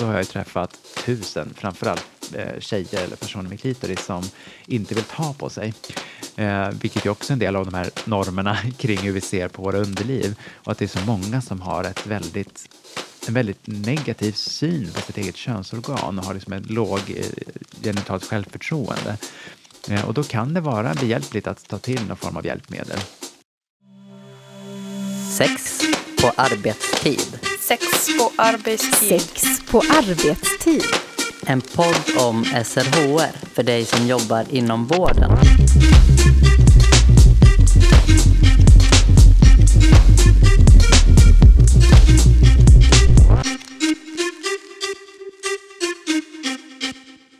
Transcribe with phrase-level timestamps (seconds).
[0.00, 4.22] Då har jag träffat tusen, framförallt eh, tjejer eller personer med klitoris som
[4.66, 5.74] inte vill ta på sig.
[6.36, 9.62] Eh, vilket är också en del av de här normerna kring hur vi ser på
[9.62, 10.40] våra underliv.
[10.54, 12.68] Och att det är så många som har ett väldigt,
[13.28, 17.24] en väldigt negativ syn på sitt eget könsorgan och har liksom ett låg eh,
[17.82, 19.18] genitalt självförtroende.
[19.88, 22.98] Eh, och då kan det vara behjälpligt att ta till någon form av hjälpmedel.
[25.38, 25.80] Sex
[26.22, 27.55] på arbetstid.
[27.66, 27.82] Sex
[28.18, 29.20] på arbetstid.
[29.20, 30.82] Sex på arbetstid.
[31.46, 35.30] En podd om SRHR för dig som jobbar inom vården.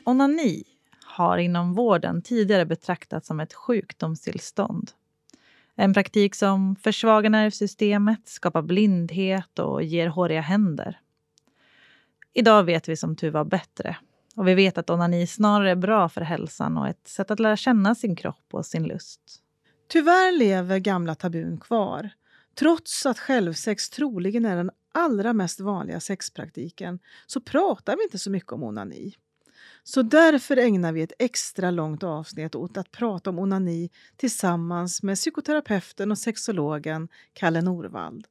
[0.04, 0.64] Onani
[1.04, 4.90] har inom vården tidigare betraktats som ett sjukdomstillstånd.
[5.76, 11.00] En praktik som försvagar nervsystemet, skapar blindhet och ger håriga händer.
[12.32, 13.96] Idag vet vi som tur var bättre.
[14.36, 17.56] Och vi vet att onani snarare är bra för hälsan och ett sätt att lära
[17.56, 19.20] känna sin kropp och sin lust.
[19.88, 22.10] Tyvärr lever gamla tabun kvar.
[22.54, 28.30] Trots att självsex troligen är den allra mest vanliga sexpraktiken så pratar vi inte så
[28.30, 29.14] mycket om onani.
[29.88, 35.16] Så därför ägnar vi ett extra långt avsnitt åt att prata om onani tillsammans med
[35.16, 38.26] psykoterapeuten och sexologen Kalle Norvald.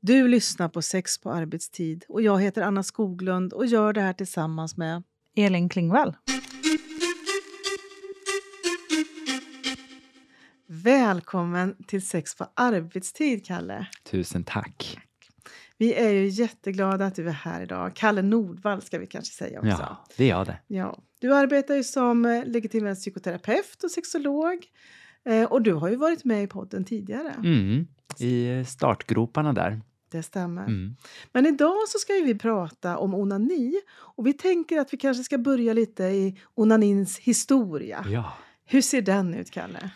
[0.00, 4.12] Du lyssnar på Sex på arbetstid och jag heter Anna Skoglund och gör det här
[4.12, 5.02] tillsammans med
[5.36, 6.16] Elin Klingvall.
[10.66, 13.86] Välkommen till Sex på arbetstid, Kalle.
[14.10, 15.05] Tusen tack.
[15.78, 17.94] Vi är ju jätteglada att du är här idag.
[17.94, 19.70] Kalle Nordvall ska vi kanske säga också.
[19.70, 20.58] Ja, det är jag det.
[20.66, 20.98] Ja.
[21.20, 24.66] Du arbetar ju som eh, legitimerad psykoterapeut och sexolog.
[25.24, 27.34] Eh, och du har ju varit med i podden tidigare.
[27.44, 27.86] Mm,
[28.18, 29.80] I startgroparna där.
[30.10, 30.62] Det stämmer.
[30.62, 30.96] Mm.
[31.32, 33.74] Men idag så ska vi prata om onani.
[33.96, 38.04] Och vi tänker att vi kanske ska börja lite i onanins historia.
[38.08, 38.32] Ja.
[38.68, 39.90] Hur ser den ut, Kalle?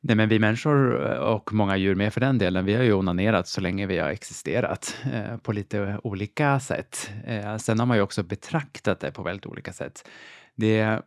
[0.00, 2.92] Nej, men vi människor eh, och många djur med för den delen, vi har ju
[2.92, 7.10] onanerat så länge vi har existerat eh, på lite olika sätt.
[7.26, 10.08] Eh, sen har man ju också betraktat det på väldigt olika sätt.
[10.54, 11.02] Det,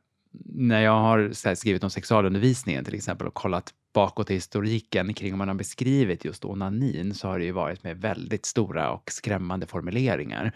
[0.45, 5.33] när jag har här, skrivit om sexualundervisningen till exempel och kollat bakåt i historiken kring
[5.33, 9.11] om man har beskrivit just onanin så har det ju varit med väldigt stora och
[9.11, 10.51] skrämmande formuleringar.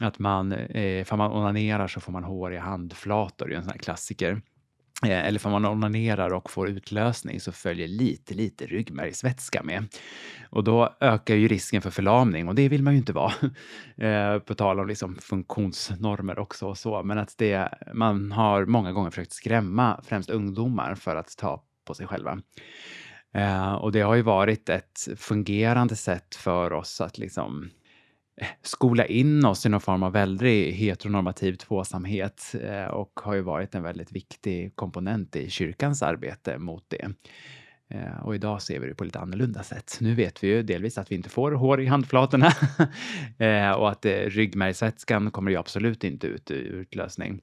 [0.00, 3.62] Att man, eh, för man onanerar så får man hår i handflator, det är en
[3.62, 4.40] sån här klassiker.
[5.06, 9.84] Eh, eller för man onanerar och får utlösning så följer lite, lite ryggmärgsvätska med.
[10.50, 13.32] Och då ökar ju risken för förlamning och det vill man ju inte vara.
[13.98, 17.02] Eh, på tal om liksom funktionsnormer också och så.
[17.02, 21.94] Men att det, man har många gånger försökt skrämma främst ungdomar för att ta på
[21.94, 22.38] sig själva.
[23.34, 27.70] Eh, och det har ju varit ett fungerande sätt för oss att liksom
[28.62, 33.74] skola in oss i någon form av väldigt heteronormativ tvåsamhet eh, och har ju varit
[33.74, 37.08] en väldigt viktig komponent i kyrkans arbete mot det.
[37.90, 39.98] Eh, och idag ser vi det på lite annorlunda sätt.
[40.00, 42.52] Nu vet vi ju delvis att vi inte får hår i handflatorna
[43.38, 47.40] eh, och att ryggmärgsvätskan kommer ju absolut inte ut i utlösning.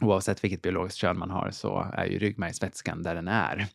[0.00, 3.66] Oavsett vilket biologiskt kön man har så är ju ryggmärgsvätskan där den är.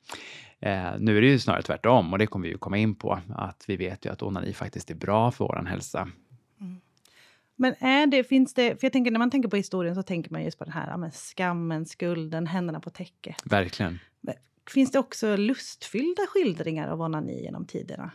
[0.61, 3.19] Eh, nu är det ju snarare tvärtom och det kommer vi ju komma in på
[3.29, 6.07] att vi vet ju att onani faktiskt är bra för vår hälsa.
[7.59, 10.31] Men är det, finns det, för jag tänker när man tänker på historien så tänker
[10.31, 13.35] man just på den här men skammen, skulden, händerna på täcket.
[13.45, 13.99] Verkligen.
[14.73, 18.11] Finns det också lustfyllda skildringar av onani genom tiderna?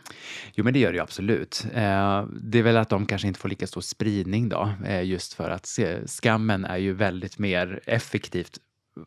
[0.53, 1.65] Jo, men det gör det ju absolut.
[1.73, 5.33] Eh, det är väl att de kanske inte får lika stor spridning då, eh, just
[5.33, 8.59] för att se, skammen är ju väldigt mer effektivt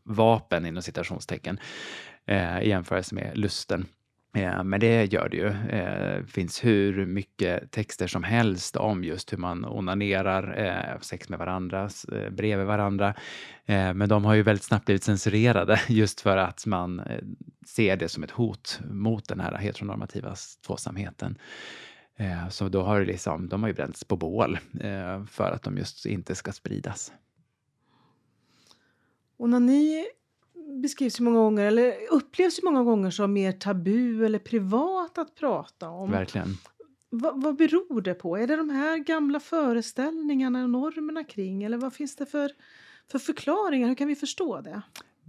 [0.04, 1.60] vapen inom citationstecken
[2.26, 3.86] eh, i jämförelse med lusten.
[4.34, 5.48] Eh, men det gör det ju.
[5.48, 11.38] Det finns hur mycket texter som helst om just hur man onanerar, eh, sex med
[11.38, 11.88] varandra,
[12.30, 13.14] bredvid varandra.
[13.94, 17.02] Men de har ju väldigt snabbt blivit censurerade just för att man
[17.66, 20.34] ser det som ett hot mot den här heteronormativa
[20.66, 21.38] tvåsamheten.
[22.50, 24.58] Så då har det liksom, de har ju bränts på bål
[25.30, 27.12] för att de just inte ska spridas.
[29.36, 30.06] Onani
[30.82, 35.34] beskrivs ju många gånger, eller upplevs ju många gånger som mer tabu eller privat att
[35.34, 36.10] prata om.
[36.10, 36.48] Verkligen.
[37.10, 38.36] Va, vad beror det på?
[38.36, 41.62] Är det de här gamla föreställningarna och normerna kring?
[41.62, 42.50] Eller vad finns det för,
[43.10, 43.88] för förklaringar?
[43.88, 44.82] Hur kan vi förstå det?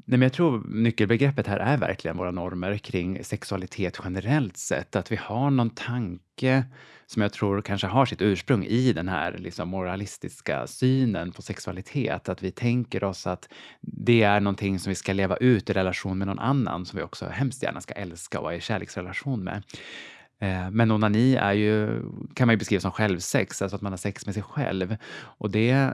[0.06, 4.96] Nej, men jag tror nyckelbegreppet här är verkligen våra normer kring sexualitet generellt sett.
[4.96, 6.64] Att vi har någon tanke
[7.06, 12.30] som jag tror kanske har sitt ursprung i den här liksom moralistiska synen på sexualitet.
[12.30, 13.50] Att vi tänker oss att
[13.82, 17.04] det är någonting som vi ska leva ut i relation med någon annan som vi
[17.04, 19.64] också hemskt gärna ska älska och vara i kärleksrelation med.
[20.40, 22.02] Eh, men onani är ju,
[22.34, 24.98] kan man ju beskriva som självsex, alltså att man har sex med sig själv.
[25.12, 25.94] Och det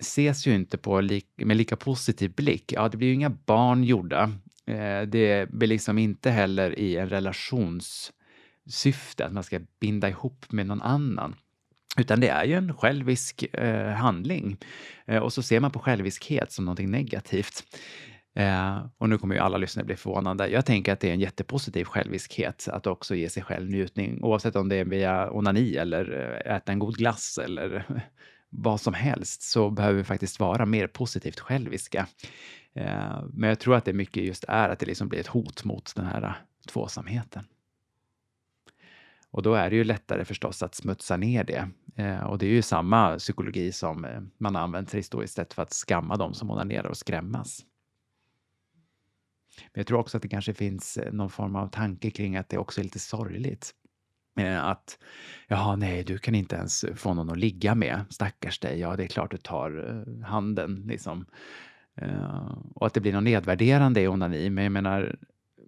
[0.00, 2.72] ses ju inte på li med lika positiv blick.
[2.72, 4.32] Ja, det blir ju inga barn gjorda.
[4.66, 10.66] Eh, det blir liksom inte heller i en relationssyfte, att man ska binda ihop med
[10.66, 11.34] någon annan.
[11.98, 14.56] Utan det är ju en självisk eh, handling.
[15.06, 17.64] Eh, och så ser man på själviskhet som någonting negativt.
[18.36, 20.48] Eh, och nu kommer ju alla lyssnare bli förvånade.
[20.48, 24.56] Jag tänker att det är en jättepositiv själviskhet att också ge sig själv njutning, oavsett
[24.56, 27.84] om det är via onani eller eh, äta en god glass eller
[28.58, 32.06] vad som helst, så behöver vi faktiskt vara mer positivt själviska.
[32.74, 35.64] Eh, men jag tror att det mycket just är att det liksom blir ett hot
[35.64, 36.32] mot den här eh,
[36.68, 37.44] tvåsamheten.
[39.30, 41.68] Och då är det ju lättare förstås att smutsa ner det.
[41.96, 46.16] Eh, och det är ju samma psykologi som man använt historiskt sett för att skamma
[46.16, 47.64] dem som onanerar och skrämmas.
[49.58, 52.58] Men jag tror också att det kanske finns någon form av tanke kring att det
[52.58, 53.74] också är lite sorgligt.
[54.44, 54.98] Att
[55.48, 58.04] jaha, nej, du kan inte ens få någon att ligga med.
[58.10, 58.80] Stackars dig.
[58.80, 61.26] Ja, det är klart du tar eh, handen liksom.
[61.94, 64.50] Eh, och att det blir något nedvärderande i onani.
[64.50, 65.16] Men jag menar,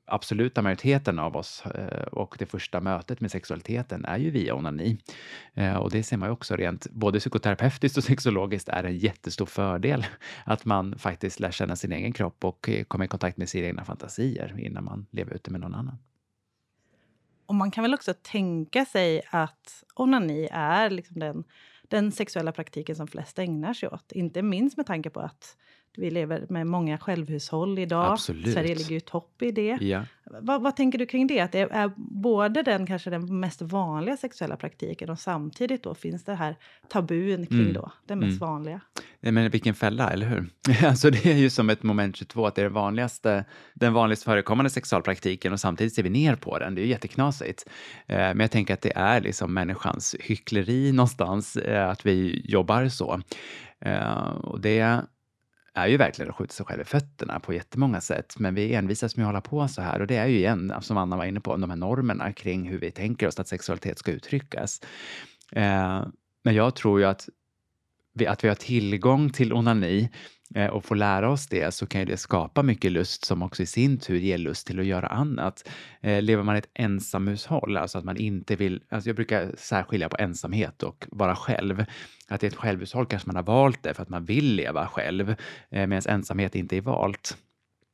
[0.06, 4.98] absoluta majoriteten av oss eh, och det första mötet med sexualiteten är ju via onani.
[5.80, 10.06] Och det ser man ju också rent både psykoterapeutiskt och sexologiskt är en jättestor fördel
[10.44, 13.84] att man faktiskt lär känna sin egen kropp och kommer i kontakt med sina egna
[13.84, 15.98] fantasier innan man lever ute med någon annan.
[17.48, 21.44] Och man kan väl också tänka sig att onani är liksom den,
[21.82, 24.12] den sexuella praktiken som flest ägnar sig åt.
[24.12, 25.56] Inte minst med tanke på att
[25.98, 28.12] vi lever med många självhushåll idag.
[28.12, 28.52] Absolut.
[28.52, 29.78] Sverige ligger ju topp i det.
[29.80, 30.04] Ja.
[30.24, 31.40] Vad, vad, tänker du kring det?
[31.40, 36.24] Att det är både den kanske den mest vanliga sexuella praktiken och samtidigt då finns
[36.24, 36.56] det här
[36.88, 37.72] tabun kring mm.
[37.72, 38.50] då, det mest mm.
[38.50, 38.80] vanliga.
[39.20, 40.50] Men vilken fälla, eller hur?
[40.86, 44.22] alltså det är ju som ett moment 22, att det är den vanligaste, den vanligast
[44.22, 46.74] förekommande sexualpraktiken och samtidigt ser vi ner på den.
[46.74, 47.64] Det är ju jätteknasigt.
[48.06, 52.88] Eh, men jag tänker att det är liksom människans hyckleri någonstans, eh, att vi jobbar
[52.88, 53.20] så.
[53.80, 55.02] Eh, och det
[55.78, 58.38] är ju verkligen att skjuta sig själv i fötterna på jättemånga sätt.
[58.38, 60.96] Men vi envisas med att hålla på så här och det är ju igen, som
[60.96, 64.12] Anna var inne på, de här normerna kring hur vi tänker oss att sexualitet ska
[64.12, 64.80] uttryckas.
[65.52, 66.06] Eh,
[66.44, 67.28] men jag tror ju att
[68.14, 70.10] vi, att vi har tillgång till onani
[70.54, 73.62] Eh, och får lära oss det så kan ju det skapa mycket lust som också
[73.62, 75.68] i sin tur ger lust till att göra annat.
[76.00, 80.08] Eh, lever man i ett ensamhushåll, alltså att man inte vill, alltså jag brukar särskilja
[80.08, 81.84] på ensamhet och vara själv.
[82.28, 85.30] Att i ett självhushåll kanske man har valt det för att man vill leva själv,
[85.70, 87.36] eh, medan ensamhet inte är valt.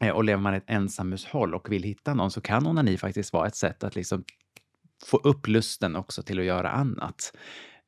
[0.03, 3.33] Eh, och lever man i ett ensamhushåll och vill hitta någon så kan onani faktiskt
[3.33, 4.25] vara ett sätt att liksom
[5.06, 7.33] få upp lusten också till att göra annat.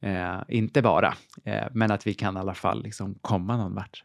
[0.03, 1.15] Eh, inte bara,
[1.45, 4.03] eh, men att vi kan i alla fall liksom komma någon vart.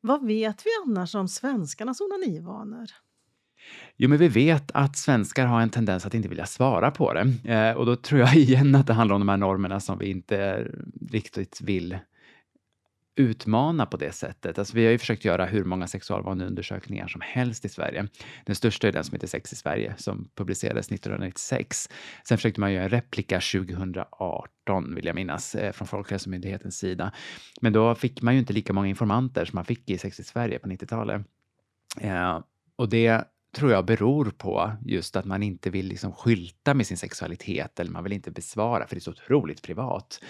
[0.00, 2.86] Vad vet vi annars om svenskarnas onanivanor?
[3.96, 7.52] Jo, men vi vet att svenskar har en tendens att inte vilja svara på det.
[7.54, 10.10] Eh, och då tror jag igen att det handlar om de här normerna som vi
[10.10, 10.68] inte
[11.10, 11.98] riktigt vill
[13.18, 14.58] utmana på det sättet.
[14.58, 18.08] Alltså vi har ju försökt göra hur många sexualvaneundersökningar som helst i Sverige.
[18.46, 21.88] Den största är den som heter Sex i Sverige som publicerades 1996.
[22.28, 27.12] Sen försökte man göra en replika 2018 vill jag minnas eh, från Folkhälsomyndighetens sida.
[27.60, 30.24] Men då fick man ju inte lika många informanter som man fick i Sex i
[30.24, 31.22] Sverige på 90-talet.
[32.00, 32.40] Eh,
[32.76, 36.96] och det tror jag beror på just att man inte vill liksom skylta med sin
[36.96, 40.20] sexualitet eller man vill inte besvara för det är så otroligt privat.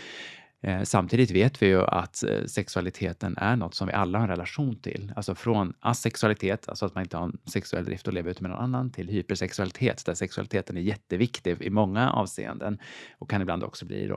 [0.63, 4.31] Eh, samtidigt vet vi ju att eh, sexualiteten är något som vi alla har en
[4.31, 5.13] relation till.
[5.17, 8.51] Alltså från asexualitet, alltså att man inte har en sexuell drift och lever ute med
[8.51, 12.79] någon annan, till hypersexualitet där sexualiteten är jätteviktig i många avseenden
[13.19, 14.17] och kan ibland också bli eh,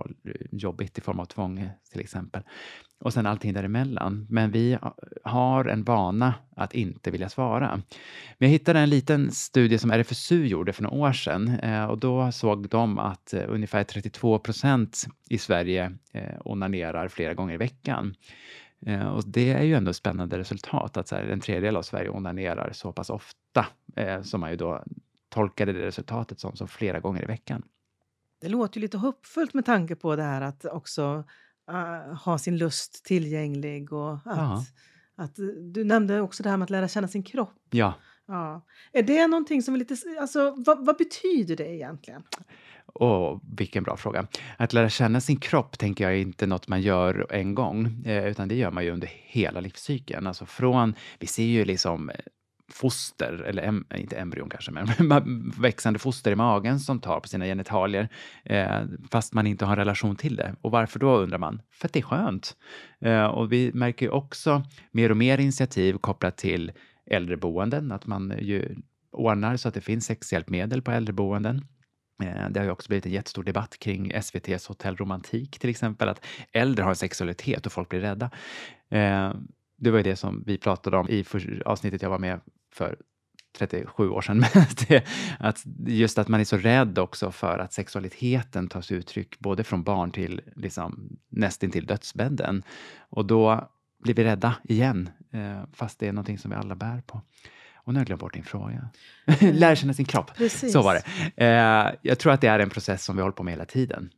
[0.51, 2.43] jobbigt i form av tvång till exempel
[3.00, 4.27] och sen allting däremellan.
[4.29, 4.77] Men vi
[5.24, 7.81] har en vana att inte vilja svara.
[8.38, 12.31] Men jag hittade en liten studie som RFSU gjorde för några år sedan och då
[12.31, 15.91] såg de att ungefär 32 procent i Sverige
[16.39, 18.15] onanerar flera gånger i veckan.
[19.15, 22.09] Och det är ju ändå ett spännande resultat att så här, en tredjedel av Sverige
[22.09, 23.67] onanerar så pass ofta
[24.23, 24.83] som man ju då
[25.29, 27.63] tolkade det resultatet som, som flera gånger i veckan.
[28.41, 31.23] Det låter ju lite hoppfullt med tanke på det här att också
[31.71, 34.73] uh, ha sin lust tillgänglig och att,
[35.15, 37.59] att du nämnde också det här med att lära känna sin kropp.
[37.69, 37.93] Ja
[38.28, 38.66] ja.
[38.94, 42.24] Är det någonting som är lite, alltså vad, vad betyder det egentligen?
[42.94, 44.28] Åh, vilken bra fråga.
[44.58, 48.25] Att lära känna sin kropp tänker jag är inte något man gör en gång, eh,
[48.25, 50.28] utan det gör man ju under hela livscykeln.
[50.28, 52.16] Alltså från, vi ser ju liksom eh,
[52.72, 57.46] foster, eller em, inte embryon kanske, men växande foster i magen som tar på sina
[57.46, 58.10] genitalier
[58.46, 60.56] eh, fast man inte har en relation till det.
[60.62, 61.62] Och varför då undrar man?
[61.74, 62.56] För att det är skönt.
[63.01, 66.72] Eh, och vi märker ju också mer och mer initiativ kopplat till
[67.05, 68.75] äldreboenden, att man ju
[69.12, 71.65] ordnar så att det finns sexhjälpmedel på äldreboenden.
[72.24, 76.25] Eh, det har ju också blivit en jättestor debatt kring SVTs hotellromantik till exempel, att
[76.51, 78.29] äldre har en sexualitet och folk blir rädda.
[78.89, 79.34] Eh,
[79.77, 81.25] det var ju det som vi pratade om i
[81.65, 82.39] avsnittet jag var med
[82.74, 82.98] för
[83.58, 84.38] 37 år sedan.
[84.53, 85.01] Men
[85.39, 89.63] att just att man är så rädd också för att sexualiteten tar sig uttryck både
[89.63, 92.63] från barn till liksom, nästintill dödsbädden.
[93.10, 95.10] Och då blir vi rädda igen,
[95.73, 97.21] fast det är någonting som vi alla bär på.
[97.83, 98.89] Och nu har jag glömt bort din fråga.
[99.41, 100.35] Lär känna sin kropp.
[100.35, 100.73] Precis.
[100.73, 101.03] Så var det.
[101.45, 104.09] Eh, jag tror att det är en process som vi håller på med hela tiden.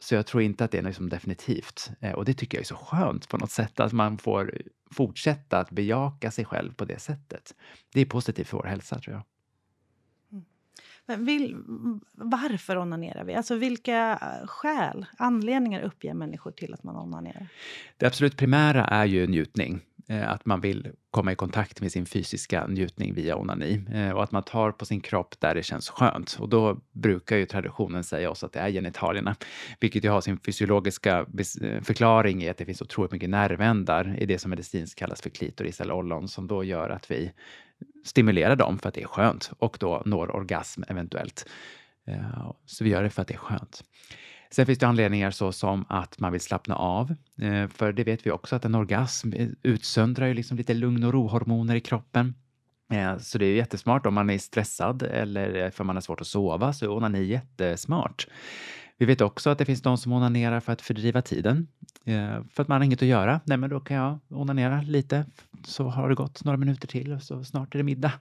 [0.00, 1.90] Så jag tror inte att det är liksom definitivt.
[2.00, 5.58] Eh, och det tycker jag är så skönt på något sätt, att man får fortsätta
[5.58, 7.54] att bejaka sig själv på det sättet.
[7.92, 9.24] Det är positivt för vår hälsa tror jag.
[11.06, 11.56] Men vill,
[12.12, 13.34] varför onanerar vi?
[13.34, 17.46] Alltså vilka skäl, anledningar uppger människor till att man onanerar?
[17.96, 19.80] Det absolut primära är ju njutning.
[20.08, 23.84] Eh, att man vill komma i kontakt med sin fysiska njutning via onani.
[23.92, 26.36] Eh, och att man tar på sin kropp där det känns skönt.
[26.40, 29.36] Och då brukar ju traditionen säga oss att det är genitalierna.
[29.80, 34.26] Vilket ju har sin fysiologiska eh, förklaring i att det finns otroligt mycket nervändar i
[34.26, 37.32] det som medicinskt kallas för klitoris eller ollon som då gör att vi
[38.04, 41.48] stimulerar dem för att det är skönt och då når orgasm eventuellt.
[42.66, 43.82] Så vi gör det för att det är skönt.
[44.52, 47.14] Sen finns det anledningar så som att man vill slappna av.
[47.38, 51.04] Eh, för det vet vi också att en orgasm eh, utsöndrar ju liksom lite lugn
[51.04, 52.34] och rohormoner i kroppen.
[52.92, 56.20] Eh, så det är ju jättesmart om man är stressad eller för man har svårt
[56.20, 58.26] att sova så är onani jättesmart.
[58.98, 61.68] Vi vet också att det finns de som onanerar för att fördriva tiden.
[62.50, 63.40] För att man har inget att göra.
[63.44, 65.24] Nej, men då kan jag onanera lite
[65.64, 68.12] så har det gått några minuter till och så snart är det middag.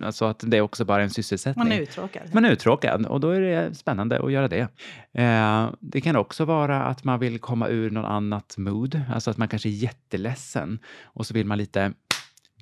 [0.00, 1.68] Alltså att det är också bara en sysselsättning.
[1.68, 2.34] Man är uttråkad.
[2.34, 4.68] Man är uttråkad och då är det spännande att göra det.
[5.12, 9.36] Eh, det kan också vara att man vill komma ur något annat mood, alltså att
[9.36, 11.92] man kanske är jätteledsen och så vill man lite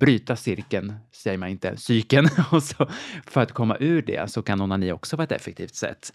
[0.01, 2.29] bryta cirkeln, säger man inte, cykeln.
[2.51, 2.89] Och så,
[3.27, 6.13] för att komma ur det så kan onani också vara ett effektivt sätt.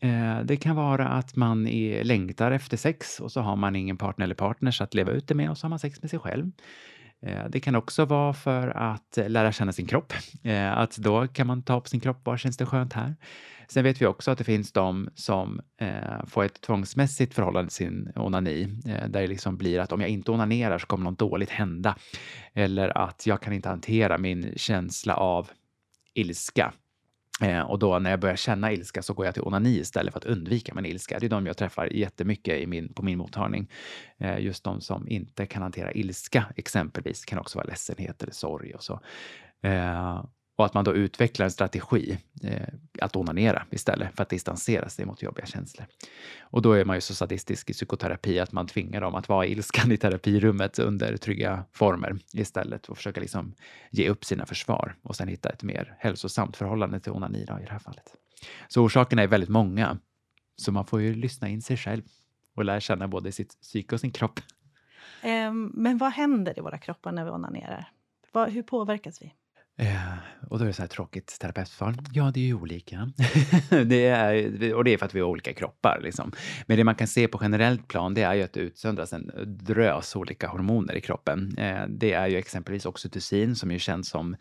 [0.00, 3.96] Eh, det kan vara att man är, längtar efter sex och så har man ingen
[3.96, 6.18] partner eller partners att leva ut det med och så har man sex med sig
[6.18, 6.50] själv.
[7.26, 10.12] Eh, det kan också vara för att lära känna sin kropp.
[10.42, 13.16] Eh, att då kan man ta på sin kropp, var känns det skönt här?
[13.68, 17.76] Sen vet vi också att det finns de som eh, får ett tvångsmässigt förhållande till
[17.76, 18.64] sin onani.
[18.84, 21.96] Där det liksom blir att om jag inte onanerar så kommer något dåligt hända.
[22.54, 25.50] Eller att jag kan inte hantera min känsla av
[26.14, 26.72] ilska.
[27.40, 30.18] Eh, och då när jag börjar känna ilska så går jag till onani istället för
[30.18, 31.18] att undvika min ilska.
[31.18, 33.70] Det är de jag träffar jättemycket i min, på min mottagning.
[34.18, 37.24] Eh, just de som inte kan hantera ilska exempelvis.
[37.24, 39.00] kan också vara ledsenhet eller sorg och så.
[39.62, 40.24] Eh,
[40.60, 42.68] och att man då utvecklar en strategi eh,
[43.00, 45.86] att onanera istället för att distansera sig mot jobbiga känslor.
[46.40, 49.46] Och då är man ju så sadistisk i psykoterapi att man tvingar dem att vara
[49.46, 53.54] ilskan i terapirummet under trygga former istället och försöka liksom
[53.90, 57.64] ge upp sina försvar och sen hitta ett mer hälsosamt förhållande till onani då, i
[57.64, 58.14] det här fallet.
[58.68, 59.98] Så orsakerna är väldigt många.
[60.56, 62.02] Så man får ju lyssna in sig själv
[62.56, 64.40] och lära känna både sitt psyke och sin kropp.
[65.22, 67.92] Ehm, men vad händer i våra kroppar när vi onanerar?
[68.48, 69.34] Hur påverkas vi?
[69.80, 70.18] Eh,
[70.48, 71.94] och då är det så här tråkigt terapeutfall.
[72.12, 73.12] Ja, det är ju olika.
[73.86, 76.00] det är, och det är för att vi har olika kroppar.
[76.02, 76.32] Liksom.
[76.66, 79.30] Men det man kan se på generellt plan, det är ju att det utsöndras en
[79.46, 81.58] drös olika hormoner i kroppen.
[81.58, 84.36] Eh, det är ju exempelvis oxytocin som ju känns som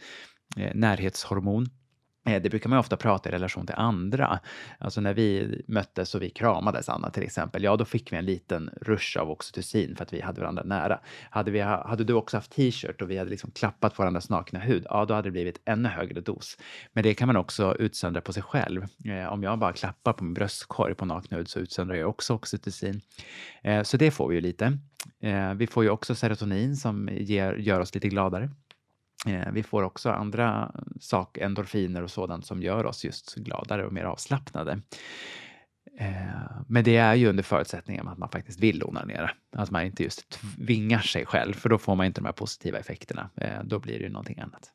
[0.58, 1.69] eh, närhetshormon.
[2.28, 4.40] Eh, det brukar man ju ofta prata i relation till andra.
[4.78, 8.26] Alltså när vi möttes och vi kramades, Anna till exempel, ja då fick vi en
[8.26, 11.00] liten rush av oxytocin för att vi hade varandra nära.
[11.30, 14.60] Hade, vi, hade du också haft t-shirt och vi hade liksom klappat på varandras nakna
[14.60, 16.58] hud, ja då hade det blivit ännu högre dos.
[16.94, 18.86] Men det kan man också utsöndra på sig själv.
[19.06, 22.34] Eh, om jag bara klappar på min bröstkorg på nakna hud så utsöndrar jag också
[22.34, 23.02] oxytocin.
[23.64, 24.78] Eh, så det får vi ju lite.
[25.56, 28.50] Vi får ju också serotonin som ger, gör oss lite gladare.
[29.28, 33.94] Eh, Vi får också andra saker, endorfiner och sådant som gör oss just gladare och
[33.94, 34.82] mer avslappnade.
[35.98, 39.32] Eh, men det är ju under förutsättning att man faktiskt vill onanera.
[39.52, 42.78] Att man inte just tvingar sig själv, för då får man inte de här positiva
[42.78, 43.30] effekterna.
[43.36, 44.72] Eh, då blir det ju någonting annat.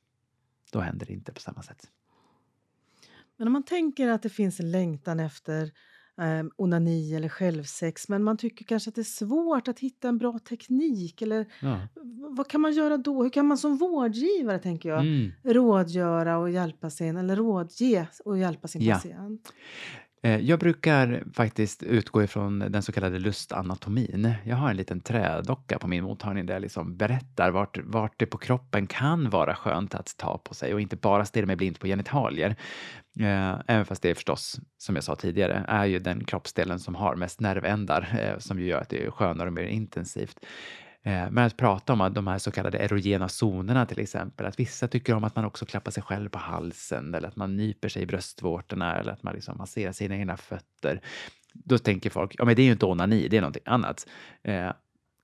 [0.72, 1.90] Då händer det inte på samma sätt.
[3.36, 5.70] Men om man tänker att det finns en längtan efter
[6.20, 10.18] eh, onani eller självsex men man tycker kanske att det är svårt att hitta en
[10.18, 11.80] bra teknik eller Ja.
[12.36, 13.22] vad kan man göra då?
[13.22, 15.30] Hur kan man som vårdgivare, tänker jag, Mm.
[15.42, 18.94] rådgöra och hjälpa sin eller rådge och hjälpa sin Ja.
[18.94, 19.52] patient?
[20.24, 24.34] Eh, jag brukar faktiskt utgå ifrån den så kallade lustanatomin.
[24.44, 28.26] Jag har en liten trädocka på min mottagning där jag liksom berättar vart, vart det
[28.26, 31.80] på kroppen kan vara skönt att ta på sig och inte bara stirra mig blind
[31.80, 32.56] på genitalier.
[33.20, 37.16] Eh, även fast det förstås, som jag sa tidigare, är ju den kroppsdelen som har
[37.16, 40.36] mest nervändar eh, som ju gör att det är skönare och mer intensivt.
[41.06, 44.88] Eh, men att prata om de här så kallade erogena zonerna till exempel, att vissa
[44.88, 48.02] tycker om att man också klappar sig själv på halsen eller att man nyper sig
[48.02, 51.00] i bröstvårtorna eller att man liksom masserar sina egna fötter.
[51.52, 54.06] Då tänker folk, ja men det är ju inte onani, det är någonting annat.
[54.42, 54.70] Eh,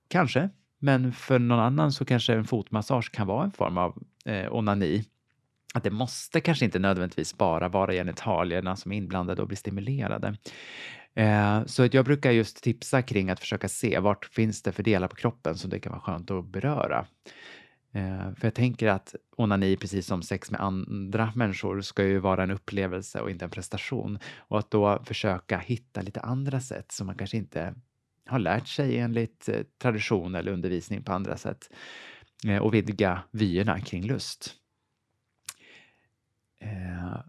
[0.07, 4.53] kanske, men för någon annan så kanske en fotmassage kan vara en form av eh,
[4.53, 5.05] onani.
[5.73, 10.37] Att det måste kanske inte nödvändigtvis bara vara genitalierna som är inblandade och blir stimulerade.
[11.15, 15.07] Eh, så jag brukar just tipsa kring att försöka se vart finns det för delar
[15.07, 17.05] på kroppen som det kan vara skönt att beröra.
[17.91, 22.43] Eh, för jag tänker att onani, precis som sex med andra människor, ska ju vara
[22.43, 24.19] en upplevelse och inte en prestation.
[24.37, 27.75] Och att då försöka hitta lite andra sätt som man kanske inte
[28.25, 31.69] har lärt sig enligt eh, tradition eller undervisning på andra sätt
[32.47, 34.55] eh, och vidga vyerna kring lust.
[36.59, 37.21] Eh,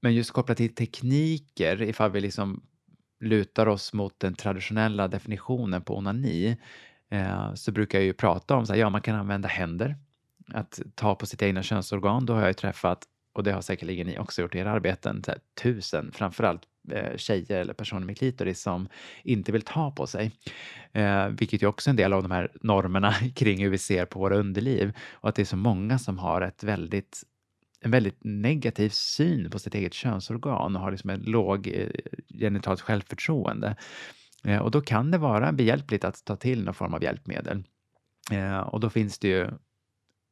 [0.00, 2.62] men just kopplat till tekniker, ifall vi liksom
[3.20, 6.56] lutar oss mot den traditionella definitionen på onani
[7.10, 9.96] eh, så brukar jag ju prata om att ja, man kan använda händer.
[10.52, 14.06] Att ta på sitt egna könsorgan, då har jag ju träffat, och det har säkerligen
[14.06, 18.62] ni också gjort i era arbeten, här, tusen, framförallt eh, tjejer eller personer med klitoris
[18.62, 18.88] som
[19.22, 20.32] inte vill ta på sig.
[20.92, 24.06] Eh, vilket ju också är en del av de här normerna kring hur vi ser
[24.06, 27.22] på våra underliv och att det är så många som har ett väldigt
[27.80, 31.88] en väldigt negativ syn på sitt eget könsorgan och har liksom en låg eh,
[32.40, 33.76] genitalt självförtroende.
[34.44, 37.64] Eh, och då kan det vara behjälpligt att ta till någon form av hjälpmedel.
[38.32, 39.50] Eh, och då finns det ju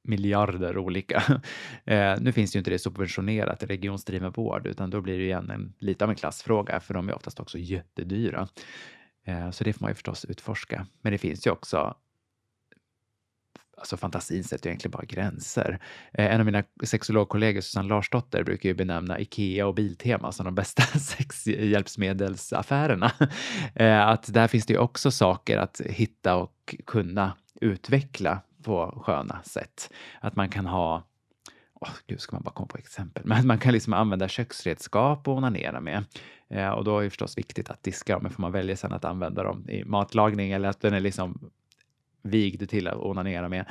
[0.04, 1.42] miljarder olika.
[2.20, 5.50] nu finns det ju inte det subventionerat i regionsdriven vård utan då blir det igen
[5.50, 8.48] en, lite av en klassfråga för de är oftast också jättedyra.
[9.52, 10.86] så det får man ju förstås utforska.
[11.02, 11.96] Men det finns ju också
[13.76, 15.78] alltså fantasin sätter ju egentligen bara gränser.
[16.12, 20.54] Eh, en av mina sexologkollegor, Susanne Larsdotter, brukar ju benämna Ikea och Biltema som de
[20.54, 23.12] bästa sexhjälpsmedelsaffärerna.
[23.74, 29.42] Eh, att där finns det ju också saker att hitta och kunna utveckla på sköna
[29.42, 29.90] sätt.
[30.20, 31.04] Att man kan ha
[31.84, 33.22] Oh, gud, ska man bara komma på exempel.
[33.26, 36.04] Men man kan liksom använda köksredskap och onanera med.
[36.48, 38.92] Eh, och då är det förstås viktigt att diska dem, men får man välja sen
[38.92, 41.50] att använda dem i matlagning eller att den är liksom
[42.24, 43.66] vigd till att onanera med.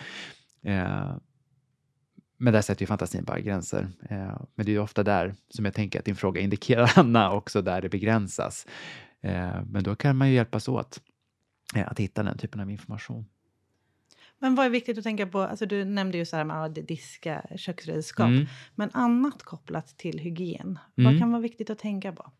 [0.63, 1.15] Eh,
[2.37, 3.87] men där sätter ju fantasin bara gränser.
[4.09, 7.31] Eh, men det är ju ofta där som jag tänker att din fråga indikerar, Anna,
[7.31, 8.67] också där det begränsas.
[9.21, 11.01] Eh, men då kan man ju hjälpas åt
[11.75, 13.25] eh, att hitta den typen av information.
[14.39, 15.39] Men vad är viktigt att tänka på?
[15.39, 18.27] Alltså du nämnde ju så här med att diska köksredskap.
[18.27, 18.45] Mm.
[18.75, 21.11] Men annat kopplat till hygien, mm.
[21.11, 22.31] vad kan vara viktigt att tänka på?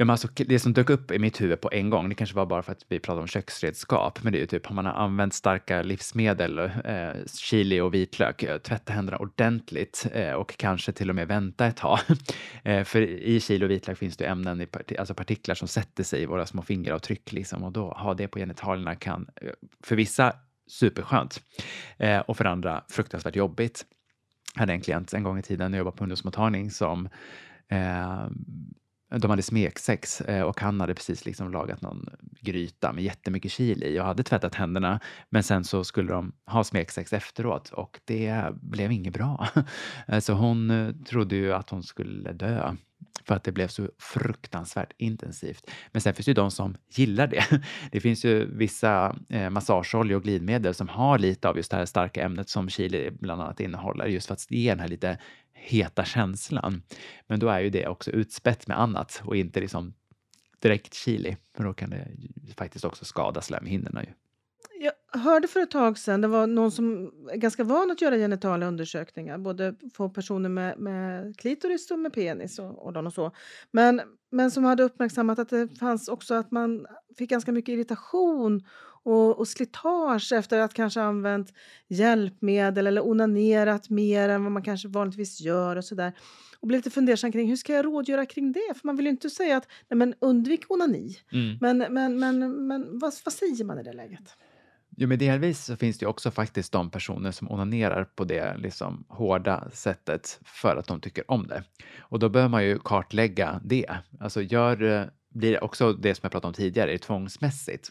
[0.00, 2.36] Ja, men alltså, det som dök upp i mitt huvud på en gång, det kanske
[2.36, 4.86] var bara för att vi pratade om köksredskap, men det är ju typ om man
[4.86, 10.92] har använt starka livsmedel, eh, chili och vitlök, eh, tvätta händerna ordentligt eh, och kanske
[10.92, 11.98] till och med vänta ett tag.
[12.64, 16.04] eh, för i chili och vitlök finns det ämnen, i part alltså partiklar som sätter
[16.04, 19.50] sig i våra små fingeravtryck liksom, och då ha det på genitalierna kan eh,
[19.84, 20.32] för vissa
[20.68, 21.42] superskönt
[21.98, 23.84] eh, och för andra fruktansvärt jobbigt.
[24.54, 27.08] Jag hade en klient en gång i tiden när jag jobbade på ungdomsmottagning som
[27.68, 28.28] eh,
[29.18, 32.08] de hade smeksex eh, och han hade precis liksom lagat någon
[32.40, 35.00] gryta med jättemycket chili i och hade tvättat händerna.
[35.30, 39.48] Men sen så skulle de ha smeksex efteråt och det blev inget bra.
[40.20, 42.76] Så hon eh, trodde ju att hon skulle dö
[43.24, 45.70] för att det blev så fruktansvärt intensivt.
[45.92, 47.44] Men sen finns det ju de som gillar det.
[47.92, 51.86] Det finns ju vissa eh, massageoljor och glidmedel som har lite av just det här
[51.86, 55.18] starka ämnet som chili bland annat innehåller, just för att ge den här lite
[55.52, 56.82] heta känslan.
[57.26, 59.94] Men då är ju det också utspätt med annat och inte liksom
[60.58, 62.08] direkt chili, för då kan det
[62.56, 64.02] faktiskt också skada slemhinnorna.
[64.04, 64.10] Ju.
[65.12, 68.66] Hörde för ett tag sedan, det var någon som är ganska van att göra genitala
[68.66, 73.32] undersökningar, både på personer med, med klitoris och med penis och, och, och så.
[73.70, 76.86] Men, men som hade uppmärksammat att det fanns också att man
[77.18, 78.62] fick ganska mycket irritation
[79.02, 81.52] och, och slitage efter att kanske använt
[81.88, 86.12] hjälpmedel eller onanerat mer än vad man kanske vanligtvis gör och sådär.
[86.60, 88.74] Och blev lite fundersam kring hur ska jag rådgöra kring det?
[88.74, 91.16] För man vill ju inte säga att nej men undvik onani.
[91.32, 91.58] Mm.
[91.60, 94.36] Men, men, men, men vad, vad säger man i det läget?
[95.02, 98.56] Jo, men delvis så finns det ju också faktiskt de personer som onanerar på det
[98.56, 101.64] liksom hårda sättet för att de tycker om det.
[101.98, 103.98] Och då behöver man ju kartlägga det.
[104.20, 107.88] Alltså gör, eh, blir det också det som jag pratade om tidigare, tvångsmässigt.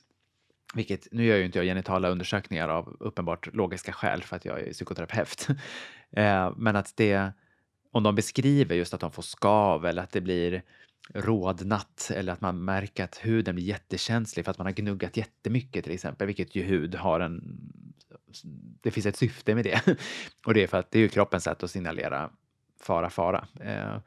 [0.73, 4.59] Vilket, nu gör ju inte jag genitala undersökningar av uppenbart logiska skäl för att jag
[4.59, 5.47] är psykoterapeut.
[6.11, 7.31] Eh, men att det,
[7.91, 10.63] om de beskriver just att de får skav eller att det blir
[11.13, 15.83] rodnat eller att man märker att huden blir jättekänslig för att man har gnuggat jättemycket
[15.83, 17.59] till exempel, vilket ju hud har en...
[18.81, 19.87] Det finns ett syfte med det.
[20.45, 22.29] Och det är för att det är ju kroppens sätt att signalera
[22.81, 23.47] fara, fara.
[23.61, 23.97] Eh,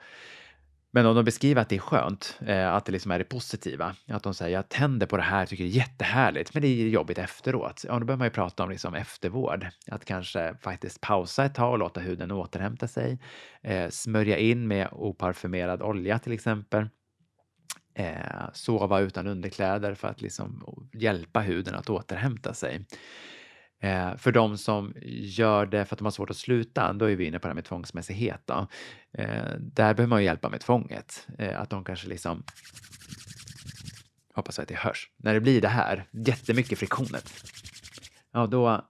[0.95, 3.95] men om de beskriver att det är skönt, eh, att det liksom är det positiva,
[4.09, 6.89] att de säger jag tänder på det här, tycker det är jättehärligt, men det är
[6.89, 7.85] jobbigt efteråt.
[7.87, 9.67] Ja, då behöver man ju prata om liksom eftervård.
[9.87, 13.19] Att kanske faktiskt pausa ett tag och låta huden återhämta sig.
[13.63, 16.89] Eh, smörja in med oparfumerad olja till exempel.
[17.95, 22.87] Eh, sova utan underkläder för att liksom hjälpa huden att återhämta sig.
[23.83, 27.17] Eh, för de som gör det för att de har svårt att sluta, då är
[27.17, 28.43] vi inne på det här med tvångsmässighet.
[28.45, 28.67] Då.
[29.13, 31.27] Eh, där behöver man hjälpa med tvånget.
[31.39, 32.43] Eh, att de kanske liksom
[34.35, 35.11] hoppas att det hörs.
[35.17, 37.21] När det blir det här, jättemycket friktioner,
[38.33, 38.85] ja då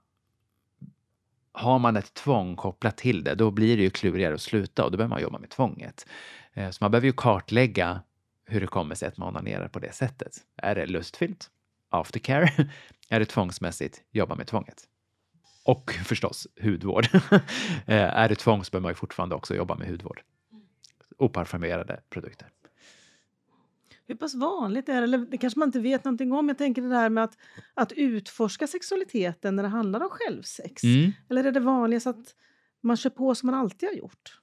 [1.53, 4.91] har man ett tvång kopplat till det, då blir det ju klurigare att sluta och
[4.91, 6.07] då behöver man jobba med tvånget.
[6.53, 8.01] Eh, så man behöver ju kartlägga
[8.47, 10.33] hur det kommer sig att man onanerar på det sättet.
[10.57, 11.51] Är det lustfyllt?
[11.93, 12.69] Aftercare?
[13.09, 14.03] Är det tvångsmässigt?
[14.11, 14.89] Jobba med tvånget.
[15.65, 17.07] Och förstås hudvård.
[17.87, 20.23] Eh, är det tvång så behöver man ju fortfarande också jobba med hudvård.
[21.19, 22.49] Oparfumerade produkter.
[24.07, 25.03] Hur pass vanligt är det?
[25.03, 26.49] Eller det kanske man inte vet någonting om.
[26.49, 27.39] Jag tänker det där med att,
[27.75, 30.85] att utforska sexualiteten när det handlar om självsex.
[30.85, 31.13] Mm.
[31.31, 32.35] Eller är det vanligast att
[32.81, 34.42] man kör på som man alltid har gjort?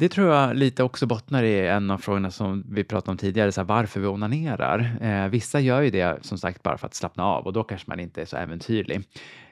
[0.00, 3.52] Det tror jag lite också bottnar i en av frågorna som vi pratade om tidigare,
[3.52, 4.98] så här, varför vi onanerar.
[5.00, 7.90] Eh, vissa gör ju det som sagt bara för att slappna av och då kanske
[7.90, 8.96] man inte är så äventyrlig.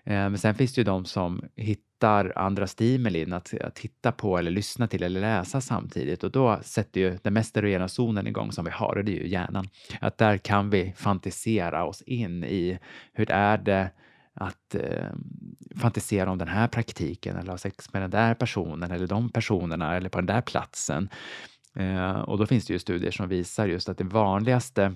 [0.04, 4.38] Eh, men sen finns det ju de som hittar andra stimulin att, att titta på
[4.38, 8.52] eller lyssna till eller läsa samtidigt och då sätter ju den mest erogena zonen igång
[8.52, 9.68] som vi har och det är ju hjärnan.
[10.00, 12.78] Att där kan vi fantisera oss in i
[13.12, 13.90] hur är det
[14.37, 15.11] att eh,
[15.77, 19.96] fantisera om den här praktiken eller ha sex med den där personen eller de personerna
[19.96, 21.09] eller på den där platsen.
[21.75, 24.94] Eh, och då finns det ju studier som visar just att det vanligaste